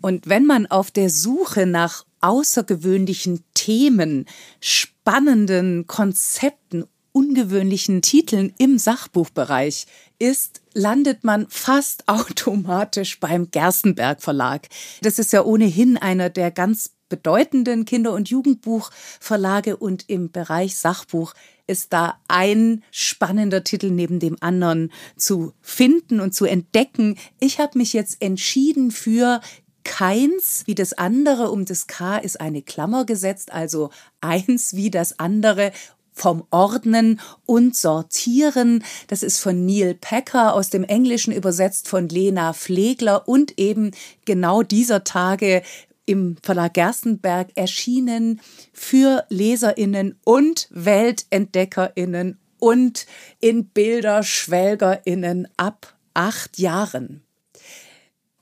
Und 0.00 0.28
wenn 0.28 0.46
man 0.46 0.66
auf 0.66 0.90
der 0.90 1.10
Suche 1.10 1.66
nach 1.66 2.04
außergewöhnlichen 2.20 3.44
Themen, 3.52 4.26
spannenden 4.60 5.86
Konzepten, 5.86 6.84
ungewöhnlichen 7.14 8.02
Titeln 8.02 8.52
im 8.58 8.76
Sachbuchbereich 8.76 9.86
ist, 10.18 10.60
landet 10.74 11.24
man 11.24 11.46
fast 11.48 12.08
automatisch 12.08 13.20
beim 13.20 13.50
Gerstenberg 13.50 14.20
Verlag. 14.22 14.68
Das 15.00 15.18
ist 15.18 15.32
ja 15.32 15.44
ohnehin 15.44 15.96
einer 15.96 16.28
der 16.28 16.50
ganz 16.50 16.90
bedeutenden 17.08 17.84
Kinder- 17.84 18.12
und 18.12 18.28
Jugendbuchverlage 18.28 19.76
und 19.76 20.08
im 20.08 20.32
Bereich 20.32 20.76
Sachbuch 20.76 21.34
ist 21.66 21.92
da 21.92 22.18
ein 22.28 22.82
spannender 22.90 23.62
Titel 23.62 23.90
neben 23.90 24.18
dem 24.18 24.36
anderen 24.40 24.90
zu 25.16 25.52
finden 25.60 26.18
und 26.20 26.34
zu 26.34 26.44
entdecken. 26.44 27.16
Ich 27.40 27.60
habe 27.60 27.78
mich 27.78 27.92
jetzt 27.92 28.20
entschieden 28.20 28.90
für 28.90 29.40
keins 29.84 30.62
wie 30.66 30.74
das 30.74 30.94
andere, 30.94 31.50
um 31.50 31.64
das 31.64 31.86
K 31.86 32.16
ist 32.16 32.40
eine 32.40 32.62
Klammer 32.62 33.04
gesetzt, 33.04 33.52
also 33.52 33.90
eins 34.20 34.74
wie 34.74 34.90
das 34.90 35.18
andere 35.18 35.72
vom 36.14 36.44
Ordnen 36.50 37.20
und 37.44 37.76
Sortieren. 37.76 38.82
Das 39.08 39.22
ist 39.22 39.40
von 39.40 39.66
Neil 39.66 39.94
Packer 39.94 40.54
aus 40.54 40.70
dem 40.70 40.84
Englischen 40.84 41.32
übersetzt 41.32 41.88
von 41.88 42.08
Lena 42.08 42.54
Pflegler 42.54 43.28
und 43.28 43.58
eben 43.58 43.90
genau 44.24 44.62
dieser 44.62 45.04
Tage 45.04 45.62
im 46.06 46.36
Verlag 46.42 46.74
Gerstenberg 46.74 47.48
erschienen 47.54 48.40
für 48.72 49.24
Leserinnen 49.28 50.18
und 50.24 50.68
Weltentdeckerinnen 50.70 52.38
und 52.58 53.06
in 53.40 53.66
Bilderschwelgerinnen 53.66 55.48
ab 55.56 55.94
acht 56.14 56.58
Jahren. 56.58 57.22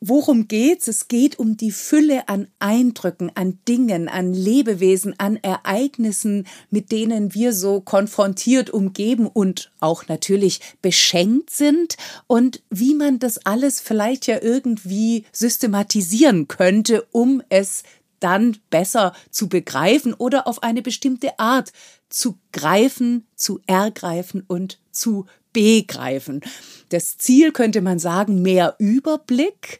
Worum 0.04 0.48
geht's? 0.48 0.88
Es 0.88 1.06
geht 1.06 1.38
um 1.38 1.56
die 1.56 1.70
Fülle 1.70 2.28
an 2.28 2.48
Eindrücken, 2.58 3.30
an 3.36 3.60
Dingen, 3.68 4.08
an 4.08 4.34
Lebewesen, 4.34 5.14
an 5.18 5.36
Ereignissen, 5.36 6.48
mit 6.70 6.90
denen 6.90 7.34
wir 7.34 7.52
so 7.52 7.80
konfrontiert, 7.80 8.68
umgeben 8.70 9.28
und 9.28 9.70
auch 9.78 10.08
natürlich 10.08 10.58
beschenkt 10.82 11.50
sind 11.50 11.96
und 12.26 12.64
wie 12.68 12.96
man 12.96 13.20
das 13.20 13.46
alles 13.46 13.78
vielleicht 13.78 14.26
ja 14.26 14.42
irgendwie 14.42 15.24
systematisieren 15.30 16.48
könnte, 16.48 17.06
um 17.12 17.40
es 17.48 17.84
dann 18.18 18.56
besser 18.70 19.12
zu 19.30 19.48
begreifen 19.48 20.14
oder 20.14 20.48
auf 20.48 20.64
eine 20.64 20.82
bestimmte 20.82 21.38
Art 21.38 21.72
zu 22.08 22.40
greifen, 22.50 23.24
zu 23.36 23.60
ergreifen 23.68 24.42
und 24.48 24.80
zu 24.90 25.26
begreifen. 25.52 26.40
Das 26.88 27.16
Ziel 27.18 27.52
könnte 27.52 27.80
man 27.80 27.98
sagen, 27.98 28.42
mehr 28.42 28.76
Überblick. 28.78 29.78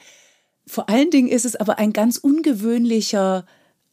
Vor 0.67 0.89
allen 0.89 1.11
Dingen 1.11 1.29
ist 1.29 1.45
es 1.45 1.57
aber 1.57 1.79
ein 1.79 1.93
ganz 1.93 2.17
ungewöhnlicher 2.17 3.45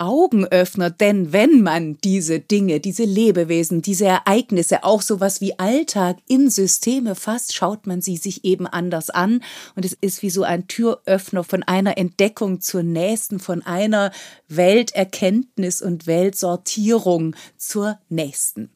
Augenöffner, 0.02 0.90
denn 0.90 1.34
wenn 1.34 1.62
man 1.62 1.98
diese 1.98 2.40
Dinge, 2.40 2.80
diese 2.80 3.04
Lebewesen, 3.04 3.82
diese 3.82 4.06
Ereignisse, 4.06 4.86
auch 4.86 5.02
sowas 5.02 5.42
wie 5.42 5.60
Alltag 5.60 6.20
in 6.26 6.50
Systeme 6.50 7.16
fasst, 7.16 7.54
schaut 7.54 7.86
man 7.86 8.02
sie 8.02 8.16
sich 8.16 8.46
eben 8.46 8.66
anders 8.66 9.10
an 9.10 9.44
und 9.76 9.84
es 9.84 9.98
ist 10.00 10.22
wie 10.22 10.30
so 10.30 10.44
ein 10.44 10.68
Türöffner 10.68 11.44
von 11.44 11.64
einer 11.64 11.98
Entdeckung 11.98 12.62
zur 12.62 12.82
nächsten, 12.82 13.40
von 13.40 13.62
einer 13.62 14.12
Welterkenntnis 14.48 15.82
und 15.82 16.08
Weltsortierung 16.08 17.36
zur 17.58 18.00
nächsten. 18.08 18.70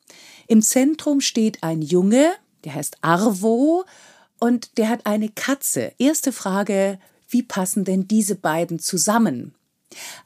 Im 0.47 0.61
Zentrum 0.61 1.21
steht 1.21 1.63
ein 1.63 1.81
Junge, 1.81 2.33
der 2.63 2.75
heißt 2.75 2.97
Arvo 3.01 3.85
und 4.39 4.77
der 4.77 4.89
hat 4.89 5.05
eine 5.05 5.29
Katze. 5.29 5.93
Erste 5.97 6.31
Frage, 6.31 6.99
wie 7.29 7.43
passen 7.43 7.85
denn 7.85 8.07
diese 8.07 8.35
beiden 8.35 8.79
zusammen? 8.79 9.55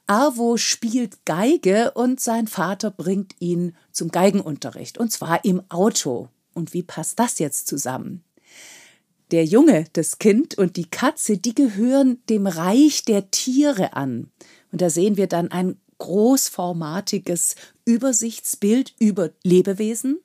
Arvo 0.06 0.56
spielt 0.56 1.24
Geige 1.24 1.92
und 1.92 2.20
sein 2.20 2.46
Vater 2.46 2.90
bringt 2.90 3.34
ihn 3.38 3.76
zum 3.92 4.10
Geigenunterricht 4.10 4.98
und 4.98 5.12
zwar 5.12 5.44
im 5.44 5.62
Auto. 5.70 6.28
Und 6.54 6.72
wie 6.72 6.82
passt 6.82 7.18
das 7.18 7.38
jetzt 7.38 7.68
zusammen? 7.68 8.24
Der 9.30 9.44
Junge, 9.44 9.84
das 9.92 10.18
Kind 10.18 10.56
und 10.56 10.76
die 10.76 10.90
Katze, 10.90 11.36
die 11.36 11.54
gehören 11.54 12.18
dem 12.28 12.46
Reich 12.46 13.04
der 13.04 13.30
Tiere 13.30 13.92
an. 13.92 14.30
Und 14.72 14.80
da 14.80 14.90
sehen 14.90 15.16
wir 15.16 15.26
dann 15.26 15.50
ein 15.50 15.78
großformatiges 15.98 17.56
Übersichtsbild 17.84 18.94
über 18.98 19.30
Lebewesen, 19.42 20.20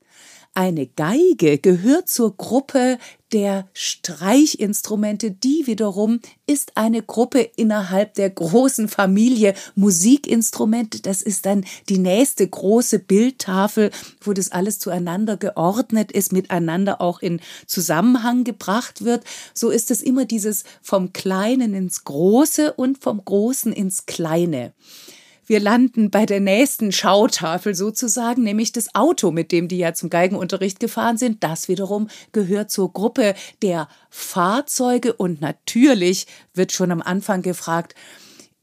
eine 0.54 0.86
Geige 0.86 1.58
gehört 1.58 2.08
zur 2.08 2.38
Gruppe 2.38 3.00
der 3.32 3.68
Streichinstrumente, 3.74 5.32
die 5.32 5.66
wiederum 5.66 6.20
ist 6.46 6.78
eine 6.78 7.02
Gruppe 7.02 7.40
innerhalb 7.56 8.14
der 8.14 8.30
großen 8.30 8.88
Familie 8.88 9.56
Musikinstrumente. 9.76 11.02
Das 11.02 11.24
ist 11.24 11.48
dann 11.48 11.66
die 11.90 11.98
nächste 11.98 12.48
große 12.48 13.00
Bildtafel, 13.00 13.90
wo 14.22 14.34
das 14.34 14.52
alles 14.52 14.78
zueinander 14.78 15.38
geordnet 15.38 16.12
ist, 16.12 16.32
miteinander 16.32 17.02
auch 17.02 17.22
in 17.22 17.42
Zusammenhang 17.66 18.44
gebracht 18.44 19.04
wird. 19.04 19.24
So 19.56 19.72
ist 19.72 19.90
es 19.90 20.04
immer 20.04 20.26
dieses 20.26 20.64
vom 20.84 21.12
Kleinen 21.14 21.74
ins 21.74 22.04
Große 22.04 22.74
und 22.74 23.00
vom 23.00 23.26
Großen 23.26 23.74
ins 23.74 24.06
Kleine. 24.06 24.74
Wir 25.46 25.60
landen 25.60 26.10
bei 26.10 26.26
der 26.26 26.40
nächsten 26.40 26.92
Schautafel 26.92 27.76
sozusagen, 27.76 28.44
nämlich 28.44 28.72
das 28.72 28.96
Auto, 28.96 29.32
mit 29.32 29.52
dem 29.52 29.68
die 29.68 29.78
ja 29.78 29.94
zum 29.94 30.10
Geigenunterricht 30.10 30.80
gefahren 30.80 31.18
sind. 31.18 31.44
Das 31.44 31.68
wiederum 31.68 32.08
gehört 32.32 32.72
zur 32.72 32.94
Gruppe 32.94 33.36
der 33.62 33.88
Fahrzeuge 34.10 35.14
und 35.14 35.42
natürlich 35.42 36.28
wird 36.54 36.72
schon 36.72 36.92
am 36.92 37.02
Anfang 37.02 37.42
gefragt, 37.42 37.96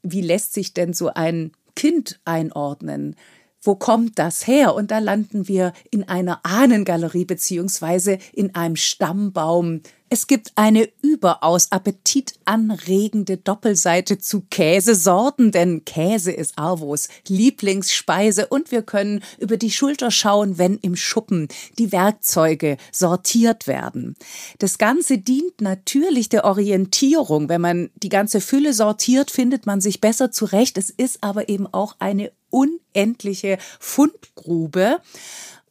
wie 0.01 0.21
lässt 0.21 0.53
sich 0.53 0.73
denn 0.73 0.93
so 0.93 1.09
ein 1.13 1.51
Kind 1.75 2.19
einordnen? 2.25 3.15
Wo 3.61 3.75
kommt 3.75 4.17
das 4.17 4.47
her? 4.47 4.73
Und 4.73 4.89
da 4.89 4.97
landen 4.97 5.47
wir 5.47 5.73
in 5.91 6.07
einer 6.09 6.39
Ahnengalerie 6.43 7.25
beziehungsweise 7.25 8.17
in 8.33 8.55
einem 8.55 8.75
Stammbaum 8.75 9.81
es 10.13 10.27
gibt 10.27 10.51
eine 10.55 10.89
überaus 11.01 11.71
appetitanregende 11.71 13.37
Doppelseite 13.37 14.17
zu 14.17 14.41
Käsesorten, 14.41 15.53
denn 15.53 15.85
Käse 15.85 16.33
ist 16.33 16.57
Arvos 16.57 17.07
Lieblingsspeise 17.29 18.47
und 18.47 18.71
wir 18.73 18.81
können 18.81 19.23
über 19.39 19.55
die 19.55 19.71
Schulter 19.71 20.11
schauen, 20.11 20.57
wenn 20.57 20.77
im 20.79 20.97
Schuppen 20.97 21.47
die 21.79 21.93
Werkzeuge 21.93 22.75
sortiert 22.91 23.67
werden. 23.67 24.17
Das 24.59 24.77
Ganze 24.77 25.17
dient 25.17 25.61
natürlich 25.61 26.27
der 26.27 26.43
Orientierung. 26.43 27.47
Wenn 27.47 27.61
man 27.61 27.89
die 27.95 28.09
ganze 28.09 28.41
Fülle 28.41 28.73
sortiert, 28.73 29.31
findet 29.31 29.65
man 29.65 29.79
sich 29.79 30.01
besser 30.01 30.29
zurecht. 30.29 30.77
Es 30.77 30.89
ist 30.89 31.23
aber 31.23 31.47
eben 31.47 31.67
auch 31.73 31.95
eine 31.99 32.33
unendliche 32.49 33.57
Fundgrube 33.79 34.99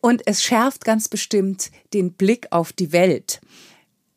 und 0.00 0.22
es 0.26 0.42
schärft 0.42 0.86
ganz 0.86 1.08
bestimmt 1.08 1.70
den 1.92 2.14
Blick 2.14 2.46
auf 2.52 2.72
die 2.72 2.92
Welt. 2.92 3.42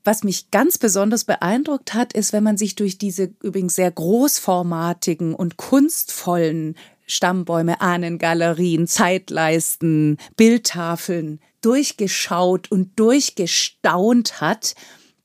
Was 0.04 0.24
mich 0.24 0.52
ganz 0.52 0.78
besonders 0.78 1.24
beeindruckt 1.24 1.94
hat, 1.94 2.14
ist, 2.14 2.34
wenn 2.34 2.44
man 2.44 2.58
sich 2.58 2.76
durch 2.76 2.98
diese 2.98 3.32
übrigens 3.42 3.76
sehr 3.76 3.92
großformatigen 3.92 5.34
und 5.34 5.56
kunstvollen 5.58 6.76
Stammbäume, 7.06 7.80
Ahnengalerien, 7.82 8.88
Zeitleisten, 8.88 10.18
Bildtafeln 10.36 11.40
durchgeschaut 11.62 12.70
und 12.72 13.00
durchgestaunt 13.00 14.42
hat 14.42 14.76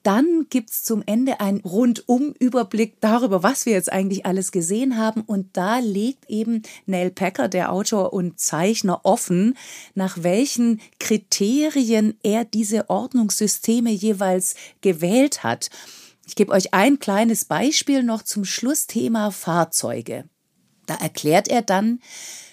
dann 0.03 0.47
gibt's 0.49 0.85
zum 0.85 1.03
Ende 1.05 1.41
einen 1.41 1.61
Rundum-Überblick 1.61 3.01
darüber, 3.01 3.43
was 3.43 3.67
wir 3.67 3.73
jetzt 3.73 3.93
eigentlich 3.93 4.25
alles 4.27 4.53
gesehen 4.53 4.97
haben. 4.97 5.23
Und 5.23 5.57
da 5.57 5.79
legt 5.79 6.31
eben 6.31 6.63
Neil 6.87 7.11
Packer, 7.11 7.49
der 7.49 7.73
Autor 7.73 8.13
und 8.13 8.39
Zeichner, 8.39 9.01
offen, 9.05 9.57
nach 9.95 10.23
welchen 10.23 10.81
Kriterien 10.99 12.17
er 12.23 12.45
diese 12.45 12.89
Ordnungssysteme 12.89 13.91
jeweils 13.91 14.55
gewählt 14.81 15.43
hat. 15.43 15.71
Ich 16.27 16.37
gebe 16.37 16.53
euch 16.53 16.75
ein 16.75 16.99
kleines 16.99 17.45
Beispiel 17.45 18.03
noch 18.03 18.23
zum 18.23 18.45
Schlussthema 18.45 19.31
Fahrzeuge. 19.31 20.29
Da 20.87 20.95
erklärt 20.95 21.49
er 21.49 21.63
dann, 21.63 22.01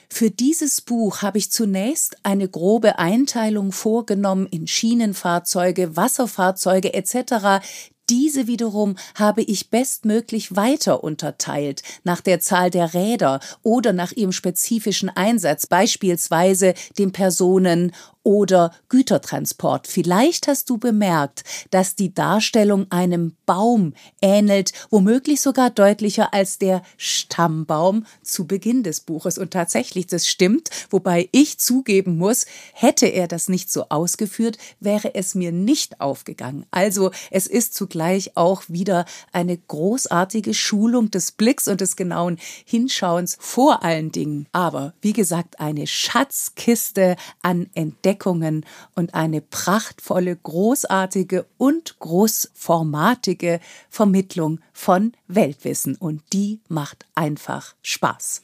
für 0.10 0.32
dieses 0.32 0.82
Buch 0.82 1.22
habe 1.22 1.38
ich 1.38 1.52
zunächst 1.52 2.18
eine 2.24 2.48
grobe 2.48 3.00
Einteilung 3.00 3.72
vorgenommen 3.72 4.48
in 4.48 4.68
Schienenfahrzeuge, 4.68 5.96
Wasserfahrzeuge 5.96 6.94
etc., 6.94 7.63
diese 8.10 8.46
wiederum 8.46 8.98
habe 9.15 9.41
ich 9.41 9.72
bestmöglich 9.72 10.56
weiter 10.56 11.04
unterteilt 11.04 11.82
nach 12.04 12.22
der 12.22 12.39
Zahl 12.39 12.70
der 12.70 12.94
Räder 12.94 13.39
oder 13.63 13.94
nach 13.94 14.12
ihrem 14.12 14.32
spezifischen 14.32 15.10
Einsatz, 15.10 15.65
beispielsweise 15.65 16.76
dem 17.00 17.12
Personen- 17.12 17.91
oder 18.25 18.71
Gütertransport. 18.89 19.88
Vielleicht 19.88 20.47
hast 20.47 20.69
du 20.71 20.79
bemerkt, 20.79 21.43
dass 21.69 21.95
die 21.95 22.13
Darstellung 22.13 22.88
einem 22.89 23.35
Baum 23.45 23.93
ähnelt, 24.19 24.73
womöglich 24.89 25.41
sogar 25.41 25.69
deutlicher 25.69 26.33
als 26.33 26.57
der 26.57 26.81
Stammbaum 26.97 28.05
zu 28.23 28.47
Beginn 28.47 28.81
des 28.81 29.01
Buches. 29.01 29.38
Und 29.38 29.51
tatsächlich, 29.51 30.07
das 30.07 30.27
stimmt, 30.27 30.71
wobei 30.89 31.29
ich 31.31 31.59
zugeben 31.59 32.17
muss, 32.17 32.47
hätte 32.73 33.05
er 33.05 33.27
das 33.27 33.47
nicht 33.47 33.71
so 33.71 33.89
ausgeführt, 33.89 34.57
wäre 34.79 35.13
es 35.13 35.35
mir 35.35 35.51
nicht 35.51 36.01
aufgegangen. 36.01 36.65
Also 36.71 37.11
es 37.29 37.45
ist 37.45 37.75
zugleich 37.75 38.35
auch 38.35 38.63
wieder 38.67 39.05
eine 39.33 39.55
großartige 39.55 40.55
Schulung 40.55 41.11
des 41.11 41.31
Blicks 41.31 41.67
und 41.67 41.79
des 41.79 41.95
genauen 41.95 42.39
Hinschauens 42.65 43.38
vor 43.39 43.83
allen 43.83 44.11
Dingen. 44.11 44.47
Aber 44.51 44.95
wie 45.01 45.13
gesagt, 45.13 45.59
eine 45.59 45.85
Schatzkiste 45.85 47.17
an 47.43 47.69
Entdeckungen 47.75 48.14
Entdeckungen 48.15 48.65
und 48.95 49.13
eine 49.13 49.41
prachtvolle, 49.41 50.36
großartige 50.36 51.45
und 51.58 51.99
großformatige 51.99 53.60
Vermittlung 53.89 54.60
von 54.71 55.12
Weltwissen. 55.28 55.95
Und 55.97 56.21
die 56.32 56.62
macht 56.69 57.06
einfach 57.13 57.75
Spaß. 57.82 58.41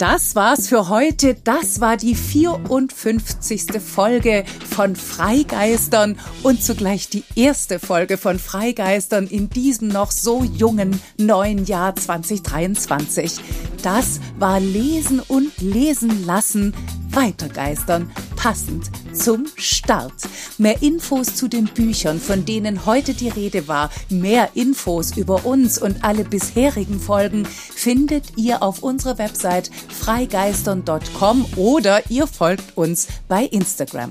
Das 0.00 0.34
war's 0.34 0.68
für 0.68 0.88
heute. 0.88 1.34
Das 1.44 1.82
war 1.82 1.98
die 1.98 2.14
54. 2.14 3.82
Folge 3.82 4.44
von 4.70 4.96
Freigeistern 4.96 6.18
und 6.42 6.62
zugleich 6.62 7.10
die 7.10 7.22
erste 7.34 7.78
Folge 7.78 8.16
von 8.16 8.38
Freigeistern 8.38 9.26
in 9.26 9.50
diesem 9.50 9.88
noch 9.88 10.10
so 10.10 10.42
jungen 10.42 10.98
neuen 11.18 11.66
Jahr 11.66 11.94
2023. 11.94 13.40
Das 13.82 14.20
war 14.38 14.58
Lesen 14.58 15.20
und 15.20 15.60
Lesen 15.60 16.24
lassen 16.24 16.72
Weitergeistern, 17.12 18.10
passend 18.36 18.90
zum 19.12 19.46
Start. 19.56 20.12
Mehr 20.58 20.82
Infos 20.82 21.34
zu 21.34 21.48
den 21.48 21.64
Büchern, 21.66 22.20
von 22.20 22.44
denen 22.44 22.86
heute 22.86 23.14
die 23.14 23.28
Rede 23.28 23.68
war, 23.68 23.90
mehr 24.08 24.50
Infos 24.54 25.16
über 25.16 25.44
uns 25.44 25.80
und 25.80 26.04
alle 26.04 26.24
bisherigen 26.24 27.00
Folgen 27.00 27.44
findet 27.46 28.36
ihr 28.36 28.62
auf 28.62 28.82
unserer 28.82 29.18
Website 29.18 29.70
freigeistern.com 29.88 31.46
oder 31.56 32.08
ihr 32.10 32.26
folgt 32.26 32.76
uns 32.76 33.08
bei 33.28 33.44
Instagram. 33.44 34.10